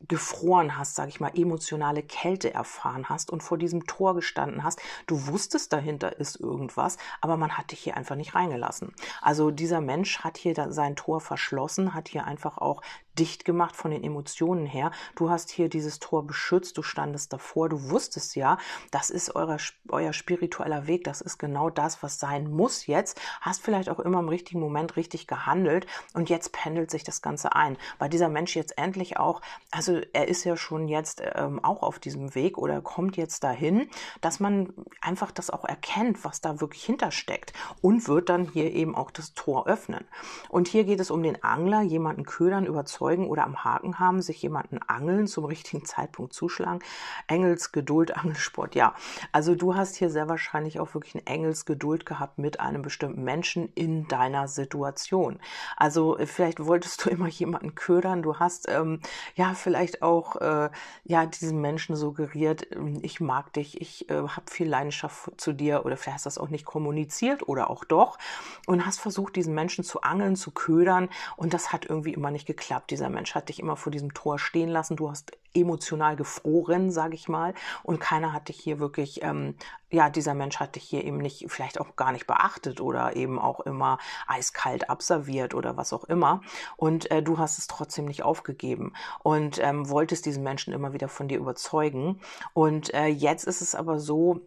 gefroren 0.09 0.77
hast, 0.77 0.95
sage 0.97 1.11
ich 1.11 1.21
mal, 1.21 1.33
emotionale 1.35 2.03
Kälte 2.03 2.53
erfahren 2.53 3.09
hast 3.09 3.31
und 3.31 3.43
vor 3.43 3.59
diesem 3.59 3.87
Tor 3.87 4.15
gestanden 4.15 4.65
hast. 4.65 4.81
Du 5.07 5.27
wusstest, 5.27 5.73
dahinter 5.73 6.19
ist 6.19 6.41
irgendwas, 6.41 6.97
aber 7.21 7.37
man 7.37 7.57
hat 7.57 7.71
dich 7.71 7.81
hier 7.81 7.97
einfach 7.97 8.17
nicht 8.17 8.35
reingelassen. 8.35 8.95
Also 9.21 9.51
dieser 9.51 9.81
Mensch 9.81 10.21
hat 10.21 10.37
hier 10.37 10.55
sein 10.73 10.97
Tor 10.97 11.21
verschlossen, 11.21 11.95
hat 11.95 12.09
hier 12.09 12.25
einfach 12.25 12.59
auch 12.59 12.83
dicht 13.19 13.45
gemacht 13.45 13.77
von 13.77 13.91
den 13.91 14.05
Emotionen 14.05 14.67
her. 14.67 14.91
Du 15.17 15.31
hast 15.31 15.51
hier 15.51 15.69
dieses 15.69 15.99
Tor 15.99 16.27
beschützt, 16.27 16.79
du 16.79 16.83
standest 16.83 17.33
davor, 17.33 17.69
du 17.69 17.91
wusstest 17.91 18.37
ja, 18.37 18.59
das 18.91 19.11
ist 19.11 19.35
euer, 19.35 19.57
euer 19.89 20.13
spiritueller 20.13 20.87
Weg, 20.87 21.05
das 21.05 21.21
ist 21.21 21.39
genau 21.39 21.71
das, 21.71 22.03
was 22.03 22.19
sein 22.19 22.51
muss 22.51 22.87
jetzt. 22.87 23.21
Hast 23.41 23.63
vielleicht 23.63 23.89
auch 23.89 23.99
immer 23.99 24.21
im 24.21 24.29
richtigen 24.29 24.61
Moment 24.61 24.97
richtig 24.97 25.27
gehandelt 25.27 25.87
und 26.15 26.31
jetzt 26.31 26.53
pendelt 26.53 26.91
sich 26.91 27.05
das 27.05 27.23
Ganze 27.23 27.55
ein. 27.55 27.77
Weil 27.99 28.09
dieser 28.09 28.29
Mensch 28.29 28.57
jetzt 28.57 28.79
endlich 28.79 29.19
auch, 29.19 29.41
also 29.71 30.01
er 30.13 30.29
ist 30.29 30.45
ja 30.45 30.57
schon 30.57 30.89
jetzt 30.89 31.23
ähm, 31.35 31.63
auch 31.65 31.83
auf 31.83 31.99
diesem 31.99 32.35
Weg 32.35 32.59
oder 32.59 32.81
kommt 32.81 33.17
jetzt 33.17 33.45
dahin, 33.45 33.89
dass 34.21 34.41
man 34.41 34.73
einfach 35.01 35.31
das 35.31 35.51
auch 35.51 35.65
erkennt, 35.65 36.25
was 36.25 36.41
da 36.41 36.61
wirklich 36.61 36.85
hintersteckt 36.85 37.53
und 37.83 38.09
wird 38.09 38.29
dann 38.29 38.47
hier 38.47 38.73
eben 38.73 38.95
auch 38.95 39.11
das 39.11 39.35
Tor 39.35 39.67
öffnen. 39.67 40.05
Und 40.49 40.69
hier 40.69 40.85
geht 40.85 41.01
es 41.01 41.11
um 41.11 41.23
den 41.23 41.43
Angler, 41.43 41.83
jemanden 41.83 42.25
ködern, 42.25 42.67
überzeugen 42.67 43.00
oder 43.01 43.45
am 43.45 43.65
Haken 43.65 43.99
haben, 43.99 44.23
sich 44.23 44.43
jemanden 44.43 44.81
angeln, 44.87 45.27
zum 45.27 45.45
richtigen 45.45 45.85
Zeitpunkt 45.85 46.33
zuschlagen. 46.33 46.81
Engelsgeduld, 47.27 48.17
Angelsport, 48.17 48.75
ja. 48.75 48.95
Also 49.33 49.55
du 49.55 49.75
hast 49.75 49.97
hier 49.97 50.11
sehr 50.11 50.29
wahrscheinlich 50.29 50.81
auch 50.81 50.95
wirklich 50.95 51.15
eine 51.15 51.27
Engelsgeduld 51.27 52.07
gehabt 52.07 52.39
mit 52.39 52.61
einem 52.61 52.83
bestimmten 52.83 53.23
Menschen 53.23 53.73
in 53.75 54.07
deiner 54.09 54.49
Situation. 54.49 55.39
Also 55.77 56.19
äh, 56.19 56.27
vielleicht 56.27 56.65
wolltest 56.65 57.05
du 57.05 57.11
immer 57.11 57.29
jemanden 57.29 57.75
ködern, 57.75 58.23
du 58.23 58.39
hast 58.39 58.69
ähm, 58.69 59.01
ja 59.35 59.55
vielleicht 59.55 60.03
auch 60.03 60.37
äh, 60.37 60.71
ja 61.05 61.27
diesen 61.27 61.61
Menschen 61.61 61.97
suggeriert, 61.97 62.67
ähm, 62.73 62.99
ich 63.03 63.21
mag 63.21 63.53
dich, 63.53 63.81
ich 63.81 64.09
äh, 64.11 64.15
habe 64.15 64.51
viel 64.51 64.69
Leidenschaft 64.69 65.41
zu 65.41 65.53
dir 65.53 65.85
oder 65.85 65.97
vielleicht 65.97 66.17
hast 66.17 66.27
du 66.27 66.29
das 66.29 66.39
auch 66.39 66.49
nicht 66.49 66.65
kommuniziert 66.65 67.49
oder 67.49 67.71
auch 67.71 67.85
doch 67.85 68.19
und 68.67 68.85
hast 68.87 69.01
versucht, 69.01 69.37
diesen 69.37 69.55
Menschen 69.55 69.85
zu 69.85 70.03
angeln, 70.03 70.37
zu 70.37 70.51
ködern 70.51 71.09
und 71.37 71.55
das 71.55 71.73
hat 71.73 71.87
irgendwie 71.87 72.13
immer 72.13 72.31
nicht 72.31 72.47
geklappt. 72.47 72.90
Dieser 72.91 73.09
Mensch 73.09 73.35
hat 73.35 73.49
dich 73.49 73.61
immer 73.61 73.77
vor 73.77 73.93
diesem 73.93 74.15
Tor 74.15 74.39
stehen 74.39 74.69
lassen, 74.69 74.97
du 74.97 75.11
hast 75.11 75.33
emotional 75.55 76.17
gefroren, 76.17 76.91
sage 76.91 77.15
ich 77.15 77.29
mal, 77.29 77.55
und 77.83 78.01
keiner 78.01 78.33
hat 78.33 78.49
dich 78.49 78.59
hier 78.59 78.79
wirklich, 78.79 79.23
ähm, 79.23 79.57
ja, 79.91 80.09
dieser 80.09 80.35
Mensch 80.35 80.59
hat 80.61 80.77
dich 80.77 80.85
hier 80.85 81.05
eben 81.05 81.19
nicht, 81.19 81.47
vielleicht 81.49 81.81
auch 81.81 81.97
gar 81.97 82.13
nicht 82.13 82.27
beachtet 82.27 82.81
oder 82.81 83.17
eben 83.17 83.39
auch 83.39 83.61
immer 83.61 83.99
eiskalt 84.27 84.89
abserviert 84.89 85.55
oder 85.55 85.77
was 85.77 85.93
auch 85.93 86.05
immer. 86.05 86.43
Und 86.77 87.11
äh, 87.11 87.23
du 87.23 87.39
hast 87.39 87.59
es 87.59 87.67
trotzdem 87.67 88.05
nicht 88.05 88.23
aufgegeben 88.23 88.93
und 89.23 89.59
ähm, 89.59 89.89
wolltest 89.89 90.27
diesen 90.27 90.45
Menschen 90.45 90.73
immer 90.73 90.93
wieder 90.93 91.09
von 91.09 91.27
dir 91.27 91.39
überzeugen. 91.39 92.21
Und 92.53 92.95
äh, 92.95 93.07
jetzt 93.07 93.45
ist 93.45 93.61
es 93.63 93.75
aber 93.75 93.99
so, 93.99 94.43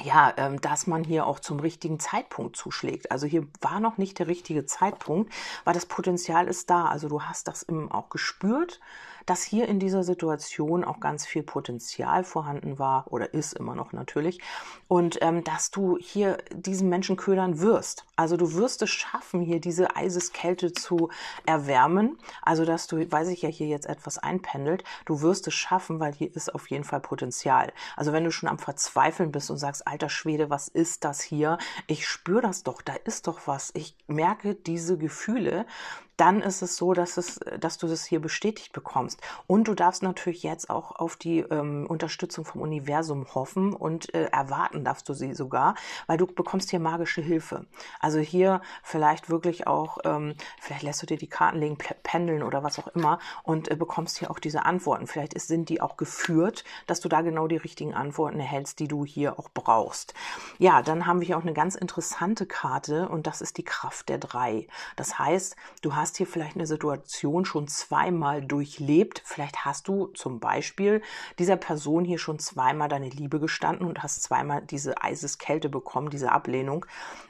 ja, 0.00 0.32
ähm, 0.36 0.60
dass 0.60 0.86
man 0.86 1.04
hier 1.04 1.26
auch 1.26 1.38
zum 1.38 1.60
richtigen 1.60 2.00
Zeitpunkt 2.00 2.56
zuschlägt. 2.56 3.10
Also 3.10 3.26
hier 3.26 3.46
war 3.60 3.78
noch 3.80 3.98
nicht 3.98 4.18
der 4.18 4.26
richtige 4.26 4.64
Zeitpunkt, 4.64 5.32
weil 5.64 5.74
das 5.74 5.86
Potenzial 5.86 6.48
ist 6.48 6.70
da. 6.70 6.86
Also 6.86 7.08
du 7.08 7.22
hast 7.22 7.46
das 7.48 7.62
eben 7.64 7.90
auch 7.90 8.08
gespürt 8.08 8.80
dass 9.26 9.42
hier 9.42 9.68
in 9.68 9.78
dieser 9.78 10.02
Situation 10.02 10.84
auch 10.84 11.00
ganz 11.00 11.26
viel 11.26 11.42
Potenzial 11.42 12.24
vorhanden 12.24 12.78
war 12.78 13.06
oder 13.10 13.34
ist 13.34 13.54
immer 13.54 13.74
noch 13.74 13.92
natürlich 13.92 14.40
und 14.88 15.18
ähm, 15.22 15.44
dass 15.44 15.70
du 15.70 15.96
hier 15.98 16.38
diesen 16.52 16.88
Menschen 16.88 17.16
ködern 17.16 17.60
wirst. 17.60 18.04
Also 18.16 18.36
du 18.36 18.54
wirst 18.54 18.82
es 18.82 18.90
schaffen, 18.90 19.40
hier 19.40 19.60
diese 19.60 19.96
Eiseskälte 19.96 20.72
zu 20.72 21.10
erwärmen. 21.46 22.18
Also 22.42 22.64
dass 22.64 22.86
du, 22.86 23.10
weiß 23.10 23.28
ich 23.28 23.42
ja 23.42 23.48
hier 23.48 23.66
jetzt 23.66 23.86
etwas 23.86 24.18
einpendelt, 24.18 24.84
du 25.06 25.22
wirst 25.22 25.46
es 25.48 25.54
schaffen, 25.54 26.00
weil 26.00 26.12
hier 26.12 26.34
ist 26.34 26.54
auf 26.54 26.70
jeden 26.70 26.84
Fall 26.84 27.00
Potenzial. 27.00 27.72
Also 27.96 28.12
wenn 28.12 28.24
du 28.24 28.30
schon 28.30 28.48
am 28.48 28.58
Verzweifeln 28.58 29.32
bist 29.32 29.50
und 29.50 29.58
sagst, 29.58 29.86
alter 29.86 30.08
Schwede, 30.08 30.50
was 30.50 30.68
ist 30.68 31.04
das 31.04 31.20
hier? 31.20 31.58
Ich 31.86 32.06
spüre 32.06 32.42
das 32.42 32.62
doch, 32.62 32.82
da 32.82 32.94
ist 33.04 33.26
doch 33.26 33.46
was. 33.46 33.70
Ich 33.74 33.96
merke 34.06 34.54
diese 34.54 34.98
Gefühle 34.98 35.66
dann 36.16 36.42
ist 36.42 36.62
es 36.62 36.76
so, 36.76 36.92
dass, 36.92 37.16
es, 37.16 37.40
dass 37.58 37.78
du 37.78 37.86
das 37.86 38.04
hier 38.04 38.20
bestätigt 38.20 38.72
bekommst. 38.72 39.20
Und 39.46 39.68
du 39.68 39.74
darfst 39.74 40.02
natürlich 40.02 40.42
jetzt 40.42 40.70
auch 40.70 40.92
auf 40.92 41.16
die 41.16 41.40
ähm, 41.40 41.86
Unterstützung 41.88 42.44
vom 42.44 42.60
Universum 42.60 43.26
hoffen 43.34 43.72
und 43.72 44.14
äh, 44.14 44.24
erwarten 44.26 44.84
darfst 44.84 45.08
du 45.08 45.14
sie 45.14 45.34
sogar, 45.34 45.74
weil 46.06 46.18
du 46.18 46.26
bekommst 46.26 46.70
hier 46.70 46.80
magische 46.80 47.22
Hilfe. 47.22 47.66
Also 48.00 48.18
hier 48.18 48.60
vielleicht 48.82 49.30
wirklich 49.30 49.66
auch, 49.66 49.98
ähm, 50.04 50.34
vielleicht 50.60 50.82
lässt 50.82 51.02
du 51.02 51.06
dir 51.06 51.16
die 51.16 51.28
Karten 51.28 51.58
legen, 51.58 51.78
pendeln 52.02 52.42
oder 52.42 52.62
was 52.62 52.78
auch 52.78 52.88
immer 52.88 53.18
und 53.42 53.70
äh, 53.70 53.76
bekommst 53.76 54.18
hier 54.18 54.30
auch 54.30 54.38
diese 54.38 54.64
Antworten. 54.64 55.06
Vielleicht 55.06 55.34
ist, 55.34 55.48
sind 55.48 55.68
die 55.68 55.80
auch 55.80 55.96
geführt, 55.96 56.64
dass 56.86 57.00
du 57.00 57.08
da 57.08 57.22
genau 57.22 57.48
die 57.48 57.56
richtigen 57.56 57.94
Antworten 57.94 58.38
erhältst, 58.38 58.78
die 58.80 58.88
du 58.88 59.04
hier 59.04 59.38
auch 59.38 59.48
brauchst. 59.52 60.14
Ja, 60.58 60.82
dann 60.82 61.06
haben 61.06 61.20
wir 61.20 61.26
hier 61.26 61.38
auch 61.38 61.42
eine 61.42 61.54
ganz 61.54 61.74
interessante 61.74 62.46
Karte 62.46 63.08
und 63.08 63.26
das 63.26 63.40
ist 63.40 63.56
die 63.58 63.64
Kraft 63.64 64.08
der 64.08 64.18
drei. 64.18 64.66
Das 64.96 65.18
heißt, 65.18 65.56
du 65.80 65.94
hast 65.94 66.01
hast 66.02 66.16
hier 66.16 66.26
vielleicht 66.26 66.56
eine 66.56 66.66
Situation 66.66 67.44
schon 67.44 67.68
zweimal 67.68 68.42
durchlebt. 68.42 69.22
Vielleicht 69.24 69.64
hast 69.64 69.86
du 69.86 70.08
zum 70.08 70.40
Beispiel 70.40 71.00
dieser 71.38 71.56
Person 71.56 72.04
hier 72.04 72.18
schon 72.18 72.40
zweimal 72.40 72.88
deine 72.88 73.08
Liebe 73.08 73.38
gestanden 73.38 73.86
und 73.86 74.02
hast 74.02 74.20
zweimal 74.22 74.62
diese 74.62 75.00
Eiseskälte 75.00 75.68
bekommen, 75.68 76.10
diese 76.10 76.32
Ablehnung, 76.32 76.84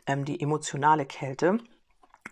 ähm, 0.06 0.24
die 0.24 0.40
emotionale 0.40 1.04
Kälte. 1.04 1.58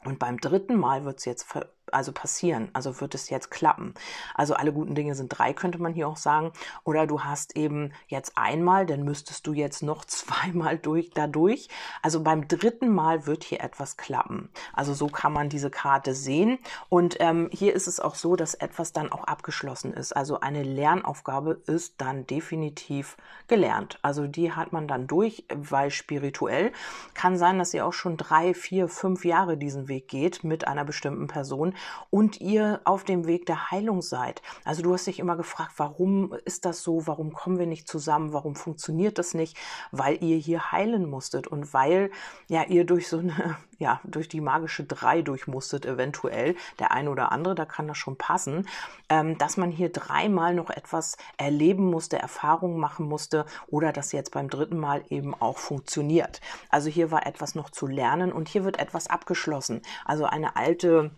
Und 0.04 0.18
beim 0.18 0.38
dritten 0.38 0.78
Mal 0.78 1.04
wird 1.04 1.18
es 1.18 1.26
jetzt 1.26 1.44
also 1.92 2.12
passieren? 2.12 2.70
Also 2.72 3.00
wird 3.00 3.14
es 3.14 3.31
jetzt 3.31 3.50
klappen? 3.50 3.94
Also 4.35 4.55
alle 4.55 4.72
guten 4.72 4.94
Dinge 4.94 5.14
sind 5.14 5.29
drei, 5.29 5.53
könnte 5.53 5.81
man 5.81 5.92
hier 5.92 6.09
auch 6.09 6.16
sagen. 6.16 6.53
Oder 6.85 7.07
du 7.07 7.22
hast 7.22 7.57
eben 7.57 7.92
jetzt 8.09 8.37
einmal, 8.37 8.87
dann 8.87 9.03
müsstest 9.03 9.46
du 9.46 9.53
jetzt 9.53 9.83
noch 9.83 10.05
zweimal 10.07 10.79
durch, 10.79 11.11
dadurch. 11.11 11.68
Also 12.03 12.22
beim 12.22 12.48
dritten 12.48 12.88
Mal 12.88 13.26
wird 13.26 13.44
hier 13.44 13.61
etwas 13.61 13.96
klappen. 13.96 14.50
Also 14.72 14.94
so 14.94 15.07
kann 15.07 15.33
man 15.33 15.48
diese 15.48 15.70
Karte 15.70 16.14
sehen. 16.14 16.59
Und 16.88 17.16
ähm, 17.20 17.48
hier 17.53 17.74
ist 17.74 17.87
es 17.87 18.00
auch 18.00 18.14
so, 18.14 18.37
dass 18.37 18.55
etwas 18.55 18.92
dann 18.92 19.12
auch 19.12 19.24
abgeschlossen 19.24 19.92
ist. 19.92 20.16
Also 20.16 20.40
eine 20.40 20.62
Lernaufgabe 20.62 21.61
ist 21.66 21.94
dann 21.98 22.26
definitiv 22.26 23.16
gelernt. 23.48 23.98
Also 24.03 24.26
die 24.26 24.53
hat 24.53 24.72
man 24.72 24.88
dann 24.88 25.07
durch, 25.07 25.44
weil 25.55 25.90
spirituell 25.90 26.72
kann 27.14 27.37
sein, 27.37 27.59
dass 27.59 27.74
ihr 27.74 27.87
auch 27.87 27.92
schon 27.92 28.16
drei, 28.16 28.55
vier, 28.55 28.88
fünf 28.88 29.24
Jahre 29.24 29.57
diesen 29.57 29.88
Weg 29.88 30.09
geht 30.09 30.44
mit 30.44 30.66
einer 30.66 30.85
bestimmten 30.85 31.26
Person 31.26 31.74
und 32.10 32.40
ihr 32.40 32.80
auf 32.84 33.04
dem 33.04 33.26
Weg 33.26 33.46
der 33.46 33.70
Heilung 33.70 34.02
seid. 34.02 34.42
Also 34.64 34.82
du 34.82 34.92
hast 34.92 35.06
dich 35.06 35.18
immer 35.18 35.36
gefragt, 35.36 35.72
warum 35.76 36.34
ist 36.44 36.64
das 36.64 36.82
so? 36.82 37.06
Warum 37.06 37.32
kommen 37.32 37.58
wir 37.58 37.66
nicht 37.66 37.88
zusammen? 37.88 38.32
Warum 38.32 38.54
funktioniert 38.54 39.18
das 39.18 39.34
nicht? 39.34 39.56
Weil 39.92 40.22
ihr 40.22 40.36
hier 40.36 40.72
heilen 40.72 41.08
musstet 41.08 41.46
und 41.46 41.72
weil 41.72 42.10
ja 42.48 42.64
ihr 42.64 42.84
durch 42.84 43.08
so 43.08 43.18
eine 43.18 43.56
ja, 43.80 44.00
durch 44.04 44.28
die 44.28 44.42
magische 44.42 44.84
drei 44.84 45.22
durchmusstet, 45.22 45.86
eventuell, 45.86 46.54
der 46.78 46.92
eine 46.92 47.10
oder 47.10 47.32
andere, 47.32 47.54
da 47.54 47.64
kann 47.64 47.88
das 47.88 47.96
schon 47.96 48.16
passen, 48.16 48.68
ähm, 49.08 49.38
dass 49.38 49.56
man 49.56 49.70
hier 49.70 49.90
dreimal 49.90 50.54
noch 50.54 50.68
etwas 50.68 51.16
erleben 51.38 51.90
musste, 51.90 52.18
Erfahrungen 52.18 52.78
machen 52.78 53.08
musste 53.08 53.46
oder 53.68 53.92
das 53.92 54.12
jetzt 54.12 54.32
beim 54.32 54.50
dritten 54.50 54.78
Mal 54.78 55.02
eben 55.08 55.34
auch 55.34 55.56
funktioniert. 55.56 56.42
Also 56.68 56.90
hier 56.90 57.10
war 57.10 57.26
etwas 57.26 57.54
noch 57.54 57.70
zu 57.70 57.86
lernen 57.86 58.32
und 58.32 58.48
hier 58.48 58.64
wird 58.64 58.78
etwas 58.78 59.08
abgeschlossen. 59.08 59.80
Also 60.04 60.26
eine 60.26 60.56
alte 60.56 61.10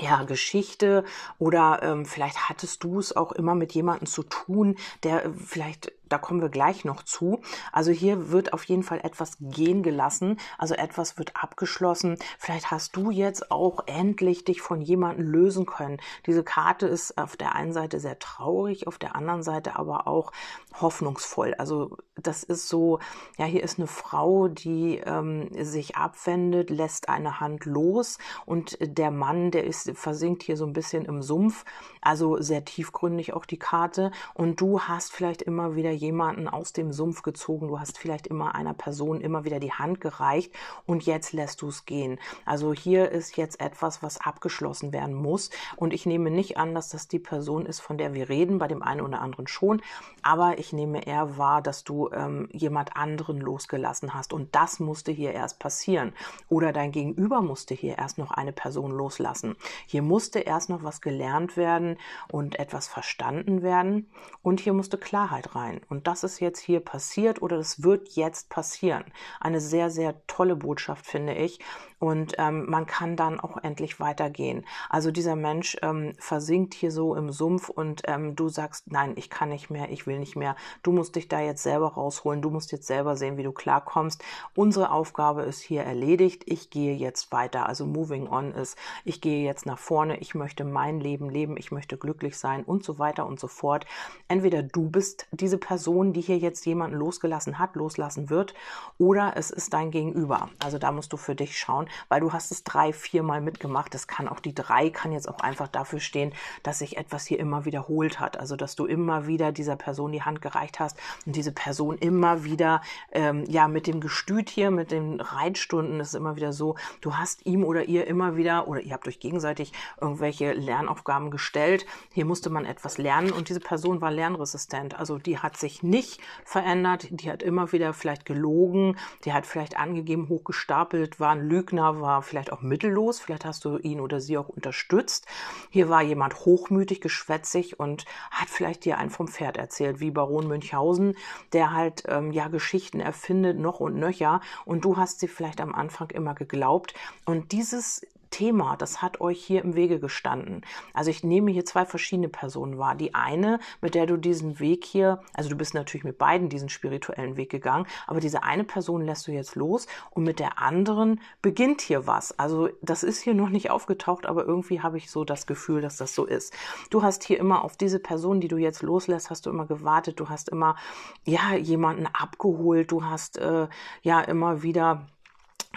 ja, 0.00 0.22
Geschichte 0.24 1.04
oder 1.38 1.80
ähm, 1.82 2.06
vielleicht 2.06 2.48
hattest 2.48 2.84
du 2.84 2.98
es 2.98 3.14
auch 3.16 3.32
immer 3.32 3.54
mit 3.54 3.72
jemandem 3.72 4.06
zu 4.06 4.22
tun, 4.22 4.76
der 5.02 5.24
äh, 5.24 5.30
vielleicht 5.32 5.92
da 6.08 6.18
kommen 6.18 6.40
wir 6.40 6.48
gleich 6.48 6.84
noch 6.84 7.02
zu. 7.02 7.40
Also 7.72 7.90
hier 7.90 8.30
wird 8.30 8.52
auf 8.52 8.64
jeden 8.64 8.82
Fall 8.82 9.00
etwas 9.02 9.36
gehen 9.40 9.82
gelassen, 9.82 10.38
also 10.58 10.74
etwas 10.74 11.18
wird 11.18 11.32
abgeschlossen. 11.36 12.16
Vielleicht 12.38 12.70
hast 12.70 12.96
du 12.96 13.10
jetzt 13.10 13.50
auch 13.50 13.80
endlich 13.86 14.44
dich 14.44 14.60
von 14.60 14.80
jemandem 14.80 15.26
lösen 15.26 15.66
können. 15.66 15.98
Diese 16.26 16.44
Karte 16.44 16.86
ist 16.86 17.18
auf 17.18 17.36
der 17.36 17.54
einen 17.54 17.72
Seite 17.72 18.00
sehr 18.00 18.18
traurig, 18.18 18.86
auf 18.86 18.98
der 18.98 19.16
anderen 19.16 19.42
Seite 19.42 19.76
aber 19.76 20.06
auch 20.06 20.32
hoffnungsvoll. 20.80 21.54
Also 21.54 21.96
das 22.16 22.42
ist 22.42 22.68
so, 22.68 22.98
ja, 23.38 23.44
hier 23.44 23.62
ist 23.62 23.78
eine 23.78 23.86
Frau, 23.86 24.48
die 24.48 25.00
ähm, 25.04 25.48
sich 25.64 25.96
abwendet, 25.96 26.70
lässt 26.70 27.08
eine 27.08 27.40
Hand 27.40 27.64
los 27.64 28.18
und 28.46 28.76
der 28.80 29.10
Mann, 29.10 29.50
der 29.50 29.64
ist 29.64 29.90
versinkt 29.94 30.42
hier 30.42 30.56
so 30.56 30.66
ein 30.66 30.72
bisschen 30.72 31.04
im 31.04 31.22
Sumpf, 31.22 31.64
also 32.00 32.40
sehr 32.40 32.64
tiefgründig 32.64 33.32
auch 33.32 33.46
die 33.46 33.58
Karte 33.58 34.10
und 34.34 34.60
du 34.60 34.80
hast 34.80 35.12
vielleicht 35.12 35.42
immer 35.42 35.76
wieder 35.76 35.90
jemanden 35.98 36.48
aus 36.48 36.72
dem 36.72 36.92
Sumpf 36.92 37.22
gezogen, 37.22 37.68
du 37.68 37.78
hast 37.78 37.98
vielleicht 37.98 38.26
immer 38.26 38.54
einer 38.54 38.74
Person 38.74 39.20
immer 39.20 39.44
wieder 39.44 39.60
die 39.60 39.72
Hand 39.72 40.00
gereicht 40.00 40.52
und 40.86 41.04
jetzt 41.04 41.32
lässt 41.32 41.60
du 41.62 41.68
es 41.68 41.84
gehen. 41.84 42.18
Also 42.44 42.72
hier 42.72 43.10
ist 43.10 43.36
jetzt 43.36 43.60
etwas, 43.60 44.02
was 44.02 44.20
abgeschlossen 44.20 44.92
werden 44.92 45.14
muss 45.14 45.50
und 45.76 45.92
ich 45.92 46.06
nehme 46.06 46.30
nicht 46.30 46.56
an, 46.56 46.74
dass 46.74 46.88
das 46.88 47.08
die 47.08 47.18
Person 47.18 47.66
ist, 47.66 47.80
von 47.80 47.98
der 47.98 48.14
wir 48.14 48.28
reden, 48.28 48.58
bei 48.58 48.68
dem 48.68 48.82
einen 48.82 49.02
oder 49.02 49.20
anderen 49.20 49.46
schon, 49.46 49.82
aber 50.22 50.58
ich 50.58 50.72
nehme 50.72 51.06
eher 51.06 51.36
wahr, 51.36 51.60
dass 51.60 51.84
du 51.84 52.10
ähm, 52.12 52.48
jemand 52.52 52.96
anderen 52.96 53.40
losgelassen 53.40 54.14
hast 54.14 54.32
und 54.32 54.54
das 54.54 54.80
musste 54.80 55.12
hier 55.12 55.32
erst 55.32 55.58
passieren 55.58 56.12
oder 56.48 56.72
dein 56.72 56.92
Gegenüber 56.92 57.42
musste 57.42 57.74
hier 57.74 57.98
erst 57.98 58.18
noch 58.18 58.30
eine 58.30 58.52
Person 58.52 58.92
loslassen. 58.92 59.56
Hier 59.86 60.02
musste 60.02 60.38
erst 60.38 60.70
noch 60.70 60.82
was 60.82 61.00
gelernt 61.00 61.56
werden 61.56 61.98
und 62.30 62.58
etwas 62.58 62.88
verstanden 62.88 63.62
werden 63.62 64.10
und 64.42 64.60
hier 64.60 64.72
musste 64.72 64.98
Klarheit 64.98 65.54
rein. 65.54 65.80
Und 65.88 66.06
das 66.06 66.24
ist 66.24 66.40
jetzt 66.40 66.60
hier 66.60 66.80
passiert 66.80 67.40
oder 67.42 67.56
das 67.56 67.82
wird 67.82 68.10
jetzt 68.10 68.50
passieren. 68.50 69.04
Eine 69.40 69.60
sehr, 69.60 69.90
sehr 69.90 70.14
tolle 70.26 70.56
Botschaft, 70.56 71.06
finde 71.06 71.34
ich. 71.34 71.60
Und 71.98 72.34
ähm, 72.38 72.66
man 72.68 72.86
kann 72.86 73.16
dann 73.16 73.40
auch 73.40 73.56
endlich 73.62 74.00
weitergehen. 74.00 74.64
Also 74.88 75.10
dieser 75.10 75.36
Mensch 75.36 75.76
ähm, 75.82 76.12
versinkt 76.18 76.74
hier 76.74 76.92
so 76.92 77.14
im 77.14 77.30
Sumpf 77.30 77.68
und 77.68 78.02
ähm, 78.06 78.36
du 78.36 78.48
sagst, 78.48 78.90
nein, 78.90 79.14
ich 79.16 79.30
kann 79.30 79.48
nicht 79.48 79.70
mehr, 79.70 79.90
ich 79.90 80.06
will 80.06 80.18
nicht 80.18 80.36
mehr. 80.36 80.56
Du 80.82 80.92
musst 80.92 81.16
dich 81.16 81.28
da 81.28 81.40
jetzt 81.40 81.62
selber 81.62 81.94
rausholen, 81.94 82.42
du 82.42 82.50
musst 82.50 82.72
jetzt 82.72 82.86
selber 82.86 83.16
sehen, 83.16 83.36
wie 83.36 83.42
du 83.42 83.52
klarkommst. 83.52 84.22
Unsere 84.54 84.90
Aufgabe 84.90 85.42
ist 85.42 85.60
hier 85.60 85.82
erledigt. 85.82 86.44
Ich 86.46 86.70
gehe 86.70 86.94
jetzt 86.94 87.32
weiter. 87.32 87.66
Also 87.66 87.86
moving 87.86 88.28
on 88.28 88.52
ist, 88.52 88.78
ich 89.04 89.20
gehe 89.20 89.44
jetzt 89.44 89.66
nach 89.66 89.78
vorne, 89.78 90.18
ich 90.18 90.34
möchte 90.34 90.64
mein 90.64 91.00
Leben 91.00 91.30
leben, 91.30 91.56
ich 91.56 91.72
möchte 91.72 91.96
glücklich 91.96 92.38
sein 92.38 92.64
und 92.64 92.84
so 92.84 92.98
weiter 92.98 93.26
und 93.26 93.40
so 93.40 93.48
fort. 93.48 93.86
Entweder 94.28 94.62
du 94.62 94.88
bist 94.88 95.26
diese 95.32 95.58
Person, 95.58 96.12
die 96.12 96.20
hier 96.20 96.38
jetzt 96.38 96.64
jemanden 96.66 96.96
losgelassen 96.96 97.58
hat, 97.58 97.74
loslassen 97.74 98.30
wird, 98.30 98.54
oder 98.98 99.32
es 99.36 99.50
ist 99.50 99.72
dein 99.72 99.90
Gegenüber. 99.90 100.48
Also 100.62 100.78
da 100.78 100.92
musst 100.92 101.12
du 101.12 101.16
für 101.16 101.34
dich 101.34 101.58
schauen, 101.58 101.87
weil 102.08 102.20
du 102.20 102.32
hast 102.32 102.50
es 102.50 102.64
drei, 102.64 102.92
viermal 102.92 103.40
mitgemacht. 103.40 103.94
Das 103.94 104.06
kann 104.06 104.28
auch 104.28 104.40
die 104.40 104.54
drei 104.54 104.90
kann 104.90 105.12
jetzt 105.12 105.28
auch 105.28 105.40
einfach 105.40 105.68
dafür 105.68 106.00
stehen, 106.00 106.32
dass 106.62 106.78
sich 106.80 106.96
etwas 106.96 107.26
hier 107.26 107.38
immer 107.38 107.64
wiederholt 107.64 108.20
hat. 108.20 108.38
Also 108.38 108.56
dass 108.56 108.76
du 108.76 108.86
immer 108.86 109.26
wieder 109.26 109.52
dieser 109.52 109.76
Person 109.76 110.12
die 110.12 110.22
Hand 110.22 110.42
gereicht 110.42 110.80
hast 110.80 110.96
und 111.26 111.36
diese 111.36 111.52
Person 111.52 111.98
immer 111.98 112.44
wieder 112.44 112.82
ähm, 113.12 113.44
ja 113.48 113.68
mit 113.68 113.86
dem 113.86 114.00
Gestüt 114.00 114.50
hier, 114.50 114.70
mit 114.70 114.90
den 114.90 115.20
Reitstunden 115.20 116.00
ist 116.00 116.14
immer 116.14 116.36
wieder 116.36 116.52
so, 116.52 116.76
du 117.00 117.16
hast 117.16 117.46
ihm 117.46 117.64
oder 117.64 117.84
ihr 117.84 118.06
immer 118.06 118.36
wieder 118.36 118.68
oder 118.68 118.80
ihr 118.80 118.92
habt 118.92 119.08
euch 119.08 119.20
gegenseitig 119.20 119.72
irgendwelche 120.00 120.52
Lernaufgaben 120.52 121.30
gestellt. 121.30 121.86
Hier 122.12 122.24
musste 122.24 122.50
man 122.50 122.64
etwas 122.64 122.98
lernen 122.98 123.30
und 123.30 123.48
diese 123.48 123.60
Person 123.60 124.00
war 124.00 124.10
lernresistent. 124.10 124.98
Also 124.98 125.18
die 125.18 125.38
hat 125.38 125.56
sich 125.56 125.82
nicht 125.82 126.20
verändert, 126.44 127.08
die 127.10 127.30
hat 127.30 127.42
immer 127.42 127.72
wieder 127.72 127.92
vielleicht 127.92 128.24
gelogen, 128.24 128.96
die 129.24 129.32
hat 129.32 129.46
vielleicht 129.46 129.76
angegeben, 129.76 130.28
hochgestapelt, 130.28 131.20
war 131.20 131.30
ein 131.30 131.48
Lügner, 131.48 131.77
war 131.82 132.22
vielleicht 132.22 132.52
auch 132.52 132.62
mittellos, 132.62 133.20
vielleicht 133.20 133.44
hast 133.44 133.64
du 133.64 133.78
ihn 133.78 134.00
oder 134.00 134.20
sie 134.20 134.38
auch 134.38 134.48
unterstützt. 134.48 135.26
Hier 135.70 135.88
war 135.88 136.02
jemand 136.02 136.44
hochmütig, 136.44 137.00
geschwätzig 137.00 137.78
und 137.78 138.04
hat 138.30 138.48
vielleicht 138.48 138.84
dir 138.84 138.98
einen 138.98 139.10
vom 139.10 139.28
Pferd 139.28 139.56
erzählt, 139.56 140.00
wie 140.00 140.10
Baron 140.10 140.48
Münchhausen, 140.48 141.16
der 141.52 141.72
halt 141.72 142.04
ähm, 142.08 142.32
ja 142.32 142.48
Geschichten 142.48 143.00
erfindet, 143.00 143.58
noch 143.58 143.80
und 143.80 143.96
nöcher 143.96 144.40
und 144.64 144.84
du 144.84 144.96
hast 144.96 145.20
sie 145.20 145.28
vielleicht 145.28 145.60
am 145.60 145.74
Anfang 145.74 146.10
immer 146.10 146.34
geglaubt 146.34 146.94
und 147.24 147.52
dieses 147.52 148.02
Thema, 148.30 148.76
das 148.76 149.02
hat 149.02 149.20
euch 149.20 149.44
hier 149.44 149.62
im 149.62 149.74
Wege 149.74 150.00
gestanden. 150.00 150.62
Also 150.94 151.10
ich 151.10 151.24
nehme 151.24 151.50
hier 151.50 151.64
zwei 151.64 151.84
verschiedene 151.84 152.28
Personen 152.28 152.78
wahr. 152.78 152.94
Die 152.94 153.14
eine, 153.14 153.58
mit 153.80 153.94
der 153.94 154.06
du 154.06 154.16
diesen 154.16 154.60
Weg 154.60 154.84
hier, 154.84 155.20
also 155.34 155.48
du 155.48 155.56
bist 155.56 155.74
natürlich 155.74 156.04
mit 156.04 156.18
beiden 156.18 156.48
diesen 156.48 156.68
spirituellen 156.68 157.36
Weg 157.36 157.50
gegangen, 157.50 157.86
aber 158.06 158.20
diese 158.20 158.42
eine 158.42 158.64
Person 158.64 159.02
lässt 159.02 159.26
du 159.26 159.32
jetzt 159.32 159.54
los 159.54 159.86
und 160.10 160.24
mit 160.24 160.38
der 160.38 160.60
anderen 160.60 161.20
beginnt 161.42 161.80
hier 161.80 162.06
was. 162.06 162.38
Also 162.38 162.68
das 162.82 163.02
ist 163.02 163.20
hier 163.20 163.34
noch 163.34 163.48
nicht 163.48 163.70
aufgetaucht, 163.70 164.26
aber 164.26 164.44
irgendwie 164.44 164.80
habe 164.80 164.98
ich 164.98 165.10
so 165.10 165.24
das 165.24 165.46
Gefühl, 165.46 165.80
dass 165.80 165.96
das 165.96 166.14
so 166.14 166.24
ist. 166.24 166.54
Du 166.90 167.02
hast 167.02 167.24
hier 167.24 167.38
immer 167.38 167.64
auf 167.64 167.76
diese 167.76 167.98
Person, 167.98 168.40
die 168.40 168.48
du 168.48 168.56
jetzt 168.56 168.82
loslässt, 168.82 169.30
hast 169.30 169.46
du 169.46 169.50
immer 169.50 169.66
gewartet, 169.66 170.20
du 170.20 170.28
hast 170.28 170.48
immer 170.48 170.76
ja 171.24 171.54
jemanden 171.54 172.06
abgeholt, 172.06 172.90
du 172.90 173.04
hast 173.04 173.38
äh, 173.38 173.68
ja 174.02 174.20
immer 174.20 174.62
wieder 174.62 175.06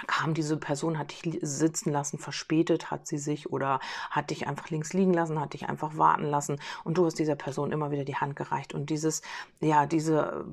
kam 0.08 0.34
diese 0.34 0.58
Person, 0.58 0.98
hat 0.98 1.12
dich 1.12 1.40
sitzen 1.42 1.92
lassen, 1.92 2.18
verspätet 2.18 2.92
hat 2.92 3.08
sie 3.08 3.18
sich 3.18 3.52
oder 3.52 3.80
hat 4.10 4.30
dich 4.30 4.48
einfach 4.48 4.70
links 4.70 4.94
liegen 4.94 5.14
lassen, 5.14 5.40
hat 5.40 5.54
dich 5.54 5.68
einfach 5.68 5.98
warten 5.98 6.26
lassen 6.26 6.60
und 6.84 6.98
du 6.98 7.06
hast 7.06 7.20
dieser 7.20 7.36
Person 7.36 7.72
immer 7.72 7.92
wieder 7.92 8.06
die 8.06 8.16
Hand 8.16 8.36
gereicht 8.36 8.74
und 8.74 8.90
dieses, 8.90 9.22
ja, 9.60 9.86
diese 9.86 10.46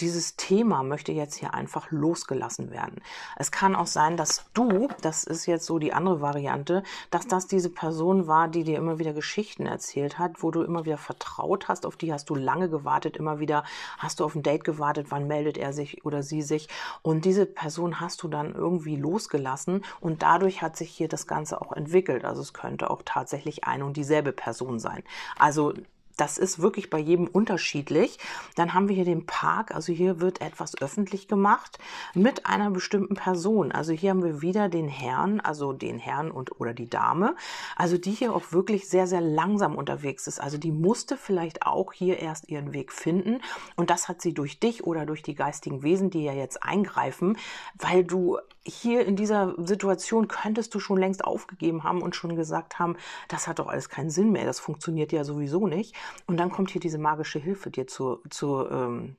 dieses 0.00 0.36
Thema 0.36 0.82
möchte 0.82 1.12
jetzt 1.12 1.34
hier 1.36 1.54
einfach 1.54 1.90
losgelassen 1.90 2.70
werden. 2.70 3.02
Es 3.36 3.50
kann 3.50 3.74
auch 3.74 3.86
sein, 3.86 4.16
dass 4.16 4.44
du, 4.54 4.88
das 5.02 5.24
ist 5.24 5.46
jetzt 5.46 5.66
so 5.66 5.78
die 5.78 5.92
andere 5.92 6.20
Variante, 6.20 6.82
dass 7.10 7.26
das 7.26 7.46
diese 7.46 7.70
Person 7.70 8.26
war, 8.26 8.48
die 8.48 8.64
dir 8.64 8.78
immer 8.78 8.98
wieder 8.98 9.12
Geschichten 9.12 9.66
erzählt 9.66 10.18
hat, 10.18 10.42
wo 10.42 10.50
du 10.50 10.62
immer 10.62 10.84
wieder 10.84 10.98
vertraut 10.98 11.68
hast, 11.68 11.86
auf 11.86 11.96
die 11.96 12.12
hast 12.12 12.30
du 12.30 12.34
lange 12.34 12.68
gewartet, 12.68 13.16
immer 13.16 13.40
wieder 13.40 13.64
hast 13.98 14.20
du 14.20 14.24
auf 14.24 14.34
ein 14.34 14.42
Date 14.42 14.64
gewartet, 14.64 15.06
wann 15.10 15.26
meldet 15.26 15.58
er 15.58 15.72
sich 15.72 16.04
oder 16.04 16.22
sie 16.22 16.42
sich 16.42 16.68
und 17.02 17.24
diese 17.24 17.46
Person 17.46 18.00
hast 18.00 18.22
du 18.22 18.28
dann 18.28 18.54
irgendwie 18.54 18.96
losgelassen 18.96 19.84
und 20.00 20.22
dadurch 20.22 20.62
hat 20.62 20.76
sich 20.76 20.90
hier 20.90 21.08
das 21.08 21.26
Ganze 21.26 21.60
auch 21.60 21.72
entwickelt. 21.72 22.24
Also 22.24 22.42
es 22.42 22.52
könnte 22.52 22.90
auch 22.90 23.02
tatsächlich 23.04 23.64
eine 23.64 23.84
und 23.84 23.96
dieselbe 23.96 24.32
Person 24.32 24.78
sein. 24.78 25.02
Also 25.38 25.74
das 26.18 26.36
ist 26.36 26.58
wirklich 26.58 26.90
bei 26.90 26.98
jedem 26.98 27.26
unterschiedlich. 27.26 28.18
Dann 28.56 28.74
haben 28.74 28.88
wir 28.88 28.94
hier 28.94 29.04
den 29.04 29.24
Park. 29.24 29.74
Also 29.74 29.92
hier 29.92 30.20
wird 30.20 30.40
etwas 30.40 30.80
öffentlich 30.80 31.28
gemacht 31.28 31.78
mit 32.12 32.44
einer 32.44 32.70
bestimmten 32.70 33.14
Person. 33.14 33.72
Also 33.72 33.92
hier 33.92 34.10
haben 34.10 34.24
wir 34.24 34.42
wieder 34.42 34.68
den 34.68 34.88
Herrn, 34.88 35.40
also 35.40 35.72
den 35.72 35.98
Herrn 35.98 36.30
und 36.30 36.60
oder 36.60 36.74
die 36.74 36.90
Dame. 36.90 37.36
Also 37.76 37.96
die 37.96 38.10
hier 38.10 38.34
auch 38.34 38.52
wirklich 38.52 38.88
sehr, 38.88 39.06
sehr 39.06 39.20
langsam 39.20 39.76
unterwegs 39.76 40.26
ist. 40.26 40.40
Also 40.40 40.58
die 40.58 40.72
musste 40.72 41.16
vielleicht 41.16 41.62
auch 41.62 41.92
hier 41.92 42.18
erst 42.18 42.48
ihren 42.48 42.74
Weg 42.74 42.92
finden. 42.92 43.40
Und 43.76 43.90
das 43.90 44.08
hat 44.08 44.20
sie 44.20 44.34
durch 44.34 44.58
dich 44.58 44.84
oder 44.84 45.06
durch 45.06 45.22
die 45.22 45.34
geistigen 45.34 45.82
Wesen, 45.82 46.10
die 46.10 46.24
ja 46.24 46.32
jetzt 46.32 46.64
eingreifen, 46.64 47.38
weil 47.78 48.02
du 48.04 48.38
hier 48.68 49.06
in 49.06 49.16
dieser 49.16 49.54
Situation 49.58 50.28
könntest 50.28 50.74
du 50.74 50.80
schon 50.80 50.98
längst 50.98 51.24
aufgegeben 51.24 51.84
haben 51.84 52.02
und 52.02 52.14
schon 52.14 52.36
gesagt 52.36 52.78
haben, 52.78 52.96
das 53.28 53.48
hat 53.48 53.58
doch 53.58 53.68
alles 53.68 53.88
keinen 53.88 54.10
Sinn 54.10 54.30
mehr, 54.30 54.44
das 54.44 54.60
funktioniert 54.60 55.12
ja 55.12 55.24
sowieso 55.24 55.66
nicht. 55.66 55.94
Und 56.26 56.36
dann 56.36 56.50
kommt 56.50 56.70
hier 56.70 56.80
diese 56.80 56.98
magische 56.98 57.38
Hilfe 57.38 57.70
dir 57.70 57.86
zu, 57.86 58.20
zu 58.30 58.68
ähm, 58.70 59.16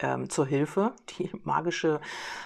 ähm, 0.00 0.30
zur 0.30 0.46
Hilfe, 0.46 0.94
die 1.10 1.30
magische, 1.44 2.00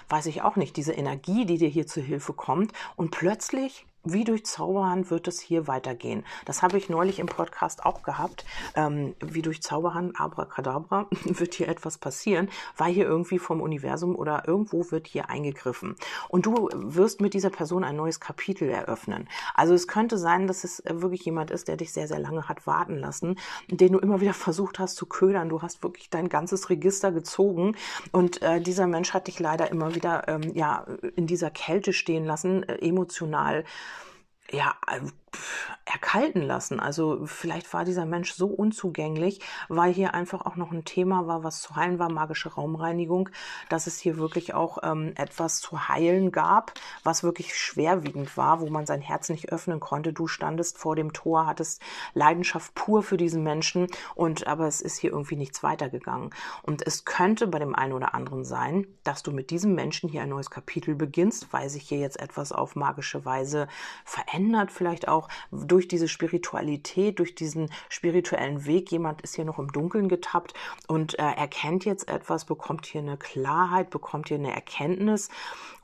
weiß 0.09 0.25
ich 0.27 0.41
auch 0.41 0.55
nicht, 0.55 0.75
diese 0.77 0.93
Energie, 0.93 1.45
die 1.45 1.57
dir 1.57 1.69
hier 1.69 1.87
zur 1.87 2.03
Hilfe 2.03 2.33
kommt. 2.33 2.71
Und 2.95 3.11
plötzlich 3.11 3.85
wie 4.03 4.23
durch 4.23 4.45
Zauberhand 4.45 5.09
wird 5.09 5.27
es 5.27 5.39
hier 5.39 5.67
weitergehen. 5.67 6.23
Das 6.45 6.61
habe 6.61 6.77
ich 6.77 6.89
neulich 6.89 7.19
im 7.19 7.27
Podcast 7.27 7.85
auch 7.85 8.03
gehabt. 8.03 8.45
Ähm, 8.75 9.15
wie 9.21 9.41
durch 9.41 9.61
Zauberhand, 9.61 10.19
Abracadabra, 10.19 11.07
wird 11.25 11.53
hier 11.53 11.69
etwas 11.69 11.97
passieren, 11.97 12.49
weil 12.77 12.93
hier 12.93 13.05
irgendwie 13.05 13.39
vom 13.39 13.61
Universum 13.61 14.15
oder 14.15 14.43
irgendwo 14.47 14.91
wird 14.91 15.07
hier 15.07 15.29
eingegriffen. 15.29 15.95
Und 16.29 16.45
du 16.45 16.69
wirst 16.73 17.21
mit 17.21 17.33
dieser 17.33 17.49
Person 17.49 17.83
ein 17.83 17.95
neues 17.95 18.19
Kapitel 18.19 18.69
eröffnen. 18.69 19.27
Also 19.55 19.73
es 19.73 19.87
könnte 19.87 20.17
sein, 20.17 20.47
dass 20.47 20.63
es 20.63 20.83
wirklich 20.85 21.23
jemand 21.25 21.51
ist, 21.51 21.67
der 21.67 21.77
dich 21.77 21.93
sehr, 21.93 22.07
sehr 22.07 22.19
lange 22.19 22.49
hat 22.49 22.67
warten 22.67 22.97
lassen, 22.97 23.37
den 23.69 23.93
du 23.93 23.99
immer 23.99 24.21
wieder 24.21 24.33
versucht 24.33 24.79
hast 24.79 24.95
zu 24.95 25.05
ködern. 25.05 25.49
Du 25.49 25.61
hast 25.61 25.83
wirklich 25.83 26.09
dein 26.09 26.29
ganzes 26.29 26.69
Register 26.69 27.11
gezogen 27.11 27.75
und 28.11 28.41
äh, 28.41 28.59
dieser 28.59 28.87
Mensch 28.87 29.13
hat 29.13 29.27
dich 29.27 29.39
leider 29.39 29.71
immer 29.71 29.95
wieder 29.95 30.27
ähm, 30.27 30.51
ja, 30.53 30.85
in 31.15 31.27
dieser 31.27 31.49
Kälte 31.51 31.93
stehen 31.93 32.25
lassen, 32.25 32.63
äh, 32.63 32.75
emotional 32.85 33.63
ja, 34.51 34.75
erkalten 35.85 36.41
lassen. 36.41 36.79
Also 36.79 37.25
vielleicht 37.25 37.71
war 37.73 37.83
dieser 37.83 38.05
Mensch 38.05 38.33
so 38.33 38.47
unzugänglich, 38.47 39.41
weil 39.67 39.93
hier 39.93 40.13
einfach 40.13 40.45
auch 40.45 40.55
noch 40.55 40.71
ein 40.71 40.85
Thema 40.85 41.27
war, 41.27 41.43
was 41.43 41.61
zu 41.61 41.75
heilen 41.75 41.99
war, 41.99 42.11
magische 42.11 42.53
Raumreinigung, 42.53 43.29
dass 43.69 43.87
es 43.87 43.99
hier 43.99 44.17
wirklich 44.17 44.53
auch 44.53 44.77
ähm, 44.83 45.13
etwas 45.15 45.59
zu 45.59 45.87
heilen 45.89 46.31
gab, 46.31 46.73
was 47.03 47.23
wirklich 47.23 47.55
schwerwiegend 47.55 48.37
war, 48.37 48.61
wo 48.61 48.69
man 48.69 48.85
sein 48.85 49.01
Herz 49.01 49.29
nicht 49.29 49.51
öffnen 49.51 49.79
konnte. 49.79 50.13
Du 50.13 50.27
standest 50.27 50.77
vor 50.77 50.95
dem 50.95 51.11
Tor, 51.11 51.45
hattest 51.45 51.81
Leidenschaft 52.13 52.73
pur 52.75 53.03
für 53.03 53.17
diesen 53.17 53.43
Menschen 53.43 53.87
und 54.15 54.47
aber 54.47 54.67
es 54.67 54.81
ist 54.81 54.97
hier 54.97 55.11
irgendwie 55.11 55.35
nichts 55.35 55.63
weitergegangen. 55.63 56.29
Und 56.61 56.85
es 56.85 57.05
könnte 57.05 57.47
bei 57.47 57.59
dem 57.59 57.75
einen 57.75 57.93
oder 57.93 58.13
anderen 58.13 58.45
sein, 58.45 58.87
dass 59.03 59.23
du 59.23 59.31
mit 59.31 59.49
diesem 59.49 59.75
Menschen 59.75 60.09
hier 60.09 60.21
ein 60.21 60.29
neues 60.29 60.49
Kapitel 60.49 60.95
beginnst, 60.95 61.51
weil 61.51 61.69
sich 61.69 61.83
hier 61.83 61.99
jetzt 61.99 62.19
etwas 62.19 62.51
auf 62.51 62.75
magische 62.75 63.25
Weise 63.25 63.67
verändert, 64.05 64.71
vielleicht 64.71 65.07
auch 65.07 65.22
durch 65.51 65.87
diese 65.87 66.07
Spiritualität, 66.07 67.19
durch 67.19 67.35
diesen 67.35 67.69
spirituellen 67.89 68.65
Weg. 68.65 68.91
Jemand 68.91 69.21
ist 69.21 69.35
hier 69.35 69.45
noch 69.45 69.59
im 69.59 69.71
Dunkeln 69.71 70.09
getappt 70.09 70.53
und 70.87 71.17
äh, 71.19 71.23
erkennt 71.23 71.85
jetzt 71.85 72.07
etwas, 72.09 72.45
bekommt 72.45 72.85
hier 72.85 73.01
eine 73.01 73.17
Klarheit, 73.17 73.89
bekommt 73.89 74.29
hier 74.29 74.37
eine 74.37 74.53
Erkenntnis 74.53 75.29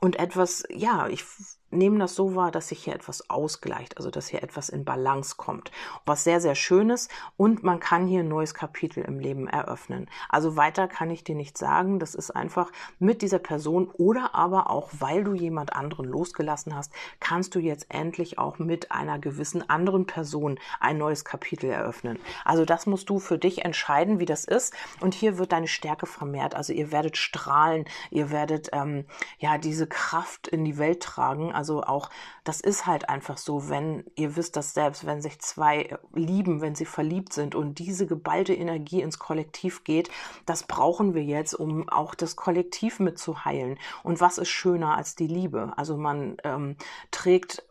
und 0.00 0.16
etwas, 0.18 0.64
ja, 0.70 1.08
ich 1.08 1.24
nehmen 1.70 1.98
das 1.98 2.14
so 2.14 2.34
wahr, 2.34 2.50
dass 2.50 2.68
sich 2.68 2.84
hier 2.84 2.94
etwas 2.94 3.28
ausgleicht, 3.30 3.96
also 3.96 4.10
dass 4.10 4.28
hier 4.28 4.42
etwas 4.42 4.68
in 4.68 4.84
Balance 4.84 5.34
kommt. 5.36 5.70
Was 6.06 6.24
sehr, 6.24 6.40
sehr 6.40 6.54
schönes 6.54 7.08
und 7.36 7.62
man 7.62 7.80
kann 7.80 8.06
hier 8.06 8.20
ein 8.20 8.28
neues 8.28 8.54
Kapitel 8.54 9.04
im 9.04 9.20
Leben 9.20 9.46
eröffnen. 9.46 10.08
Also 10.28 10.56
weiter 10.56 10.88
kann 10.88 11.10
ich 11.10 11.24
dir 11.24 11.34
nicht 11.34 11.56
sagen. 11.56 11.98
Das 11.98 12.14
ist 12.14 12.30
einfach 12.30 12.70
mit 12.98 13.22
dieser 13.22 13.38
Person 13.38 13.90
oder 13.94 14.34
aber 14.34 14.70
auch, 14.70 14.90
weil 14.98 15.24
du 15.24 15.34
jemand 15.34 15.74
anderen 15.74 16.06
losgelassen 16.06 16.74
hast, 16.74 16.92
kannst 17.20 17.54
du 17.54 17.58
jetzt 17.58 17.86
endlich 17.88 18.38
auch 18.38 18.58
mit 18.58 18.90
einer 18.90 19.18
gewissen 19.18 19.68
anderen 19.68 20.06
Person 20.06 20.58
ein 20.80 20.98
neues 20.98 21.24
Kapitel 21.24 21.70
eröffnen. 21.70 22.18
Also 22.44 22.64
das 22.64 22.86
musst 22.86 23.08
du 23.10 23.18
für 23.18 23.38
dich 23.38 23.64
entscheiden, 23.64 24.18
wie 24.18 24.26
das 24.26 24.44
ist. 24.44 24.74
Und 25.00 25.14
hier 25.14 25.38
wird 25.38 25.52
deine 25.52 25.68
Stärke 25.68 26.06
vermehrt. 26.06 26.54
Also 26.54 26.72
ihr 26.72 26.92
werdet 26.92 27.16
strahlen, 27.16 27.84
ihr 28.10 28.30
werdet 28.30 28.70
ähm, 28.72 29.04
ja 29.38 29.58
diese 29.58 29.86
Kraft 29.86 30.48
in 30.48 30.64
die 30.64 30.78
Welt 30.78 31.02
tragen 31.02 31.52
Also 31.60 31.82
auch, 31.82 32.08
das 32.42 32.62
ist 32.62 32.86
halt 32.86 33.10
einfach 33.10 33.36
so, 33.36 33.68
wenn 33.68 34.04
ihr 34.16 34.34
wisst 34.34 34.56
das 34.56 34.72
selbst, 34.72 35.04
wenn 35.04 35.20
sich 35.20 35.40
zwei 35.40 35.98
lieben, 36.14 36.62
wenn 36.62 36.74
sie 36.74 36.86
verliebt 36.86 37.34
sind 37.34 37.54
und 37.54 37.78
diese 37.78 38.06
geballte 38.06 38.54
Energie 38.54 39.02
ins 39.02 39.18
Kollektiv 39.18 39.84
geht, 39.84 40.08
das 40.46 40.62
brauchen 40.62 41.12
wir 41.12 41.22
jetzt, 41.22 41.52
um 41.52 41.86
auch 41.90 42.14
das 42.14 42.34
Kollektiv 42.34 42.98
mitzuheilen. 42.98 43.78
Und 44.02 44.22
was 44.22 44.38
ist 44.38 44.48
schöner 44.48 44.96
als 44.96 45.16
die 45.16 45.26
Liebe? 45.26 45.74
Also 45.76 45.98
man 45.98 46.38
ähm, 46.44 46.76
trägt 47.10 47.62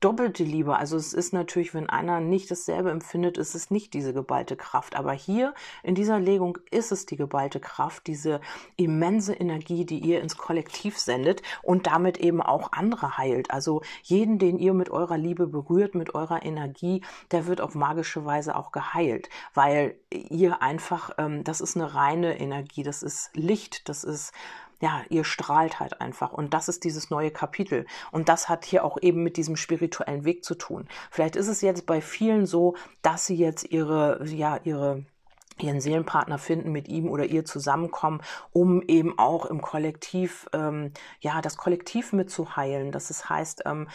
doppelte 0.00 0.44
Liebe. 0.44 0.76
Also 0.76 0.96
es 0.96 1.12
ist 1.12 1.32
natürlich, 1.32 1.74
wenn 1.74 1.88
einer 1.88 2.20
nicht 2.20 2.50
dasselbe 2.50 2.90
empfindet, 2.90 3.36
ist 3.36 3.54
es 3.54 3.70
nicht 3.70 3.94
diese 3.94 4.14
geballte 4.14 4.56
Kraft. 4.56 4.94
Aber 4.94 5.12
hier 5.12 5.54
in 5.82 5.94
dieser 5.94 6.20
Legung 6.20 6.58
ist 6.70 6.92
es 6.92 7.06
die 7.06 7.16
geballte 7.16 7.58
Kraft, 7.58 8.06
diese 8.06 8.40
immense 8.76 9.34
Energie, 9.34 9.84
die 9.84 9.98
ihr 9.98 10.20
ins 10.20 10.36
Kollektiv 10.36 10.98
sendet 10.98 11.42
und 11.62 11.86
damit 11.88 12.18
eben 12.18 12.40
auch 12.40 12.72
andere 12.72 13.18
heilt. 13.18 13.50
Also 13.50 13.82
jeden, 14.02 14.38
den 14.38 14.58
ihr 14.58 14.72
mit 14.72 14.90
eurer 14.90 15.18
Liebe 15.18 15.46
berührt, 15.48 15.94
mit 15.94 16.14
eurer 16.14 16.44
Energie, 16.44 17.02
der 17.32 17.46
wird 17.46 17.60
auf 17.60 17.74
magische 17.74 18.24
Weise 18.24 18.54
auch 18.54 18.70
geheilt, 18.70 19.28
weil 19.54 19.96
ihr 20.12 20.62
einfach, 20.62 21.10
ähm, 21.18 21.42
das 21.42 21.60
ist 21.60 21.76
eine 21.76 21.94
reine 21.94 22.38
Energie, 22.38 22.84
das 22.84 23.02
ist 23.02 23.30
Licht, 23.34 23.88
das 23.88 24.04
ist 24.04 24.32
ja, 24.80 25.02
ihr 25.08 25.24
strahlt 25.24 25.80
halt 25.80 26.00
einfach. 26.00 26.32
Und 26.32 26.54
das 26.54 26.68
ist 26.68 26.84
dieses 26.84 27.10
neue 27.10 27.30
Kapitel. 27.30 27.86
Und 28.12 28.28
das 28.28 28.48
hat 28.48 28.64
hier 28.64 28.84
auch 28.84 28.98
eben 29.00 29.22
mit 29.22 29.36
diesem 29.36 29.56
spirituellen 29.56 30.24
Weg 30.24 30.44
zu 30.44 30.54
tun. 30.54 30.86
Vielleicht 31.10 31.36
ist 31.36 31.48
es 31.48 31.60
jetzt 31.60 31.86
bei 31.86 32.00
vielen 32.00 32.46
so, 32.46 32.76
dass 33.02 33.26
sie 33.26 33.36
jetzt 33.36 33.64
ihre, 33.70 34.24
ja, 34.26 34.58
ihre, 34.62 35.04
ihren 35.60 35.80
Seelenpartner 35.80 36.38
finden, 36.38 36.70
mit 36.70 36.88
ihm 36.88 37.08
oder 37.08 37.24
ihr 37.24 37.44
zusammenkommen, 37.44 38.20
um 38.52 38.82
eben 38.82 39.18
auch 39.18 39.46
im 39.46 39.60
Kollektiv, 39.60 40.48
ähm, 40.52 40.92
ja, 41.20 41.40
das 41.40 41.56
Kollektiv 41.56 42.12
mitzuheilen. 42.12 42.92
Das 42.92 43.28
heißt, 43.28 43.62
ähm, 43.66 43.88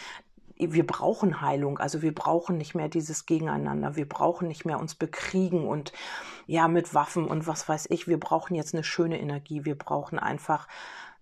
wir 0.72 0.86
brauchen 0.86 1.40
Heilung, 1.40 1.78
also 1.78 2.00
wir 2.00 2.14
brauchen 2.14 2.56
nicht 2.56 2.74
mehr 2.74 2.88
dieses 2.88 3.26
Gegeneinander, 3.26 3.96
wir 3.96 4.08
brauchen 4.08 4.48
nicht 4.48 4.64
mehr 4.64 4.78
uns 4.78 4.94
bekriegen 4.94 5.66
und 5.66 5.92
ja 6.46 6.68
mit 6.68 6.94
Waffen 6.94 7.26
und 7.26 7.46
was 7.46 7.68
weiß 7.68 7.86
ich, 7.90 8.08
wir 8.08 8.18
brauchen 8.18 8.54
jetzt 8.54 8.74
eine 8.74 8.84
schöne 8.84 9.20
Energie, 9.20 9.64
wir 9.64 9.76
brauchen 9.76 10.18
einfach 10.18 10.68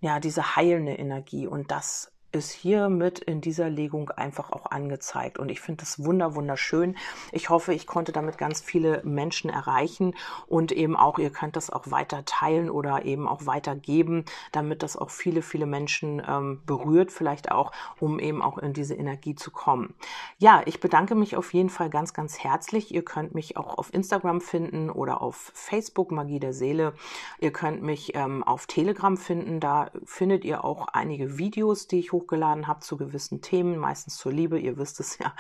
ja 0.03 0.21
diese 0.21 0.57
heilende 0.57 0.93
Energie. 0.93 1.47
Und 1.47 1.71
das 1.71 2.12
ist 2.33 2.51
hier 2.53 2.89
mit 2.89 3.19
in 3.19 3.41
dieser 3.41 3.69
Legung 3.69 4.11
einfach 4.11 4.51
auch 4.51 4.71
angezeigt. 4.71 5.39
Und 5.39 5.51
ich 5.51 5.61
finde 5.61 5.83
das 5.83 6.03
wunder, 6.03 6.35
wunderschön. 6.35 6.97
Ich 7.31 7.51
hoffe, 7.51 7.75
ich 7.75 7.87
konnte 7.87 8.13
damit 8.13 8.39
ganz 8.39 8.61
viele 8.61 9.03
Menschen 9.05 9.51
erreichen 9.51 10.15
und 10.47 10.73
eben 10.73 10.97
auch, 10.97 11.19
ihr 11.19 11.31
könnt 11.31 11.57
das 11.57 11.71
auch 11.71 11.91
weiter 11.91 12.25
teilen 12.25 12.71
oder 12.71 13.05
eben 13.05 13.29
auch 13.29 13.47
weitergeben, 13.47 14.25
damit 14.51 14.83
das 14.83 14.97
auch 14.97 15.11
viele, 15.11 15.43
viele 15.43 15.67
Menschen 15.67 16.23
ähm, 16.27 16.61
berührt, 16.67 17.13
vielleicht 17.13 17.53
auch, 17.53 17.73
um 18.01 18.19
eben 18.19 18.43
auch 18.43 18.59
in 18.59 18.73
diese 18.73 18.95
Energie 18.95 19.35
zu 19.35 19.51
kommen. 19.51 19.95
Ja, 20.39 20.63
ich 20.65 20.81
bedanke 20.81 21.15
mich 21.15 21.37
auf 21.37 21.53
jeden 21.53 21.71
Fall 21.71 21.91
ganz, 21.91 22.15
ganz 22.15 22.39
herzlich. 22.39 22.95
Ihr 22.95 23.05
könnt 23.05 23.35
mich 23.35 23.57
auch 23.57 23.79
auf 23.79 23.93
Instagram 23.93 24.41
finden 24.41 24.91
oder 24.91 25.21
auf 25.21 25.53
Facebook 25.55 26.11
Magie 26.11 26.41
der 26.41 26.53
Seele. 26.53 26.95
Ihr 27.41 27.53
könnt 27.53 27.83
mich 27.83 28.15
ähm, 28.15 28.43
auf 28.43 28.67
Telegram 28.67 29.17
finden. 29.17 29.61
Da 29.61 29.91
findet 30.05 30.45
ihr 30.45 30.65
auch 30.65 30.89
einige 30.89 31.39
Videos, 31.39 31.87
die 31.87 31.99
ich 31.99 32.13
hoch 32.13 32.22
hochgeladen 32.23 32.67
habe 32.67 32.81
zu 32.81 32.97
gewissen 32.97 33.41
Themen, 33.41 33.77
meistens 33.77 34.17
zur 34.17 34.33
Liebe, 34.33 34.59
ihr 34.59 34.77
wisst 34.77 35.01
es 35.01 35.19
ja. 35.19 35.35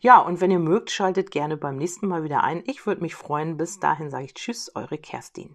Ja, 0.00 0.18
und 0.18 0.40
wenn 0.40 0.50
ihr 0.50 0.58
mögt, 0.58 0.90
schaltet 0.90 1.30
gerne 1.30 1.56
beim 1.56 1.76
nächsten 1.76 2.06
Mal 2.06 2.24
wieder 2.24 2.42
ein. 2.42 2.62
Ich 2.66 2.86
würde 2.86 3.02
mich 3.02 3.14
freuen. 3.14 3.56
Bis 3.56 3.78
dahin 3.80 4.10
sage 4.10 4.24
ich 4.24 4.34
Tschüss, 4.34 4.72
eure 4.74 4.98
Kerstin. 4.98 5.54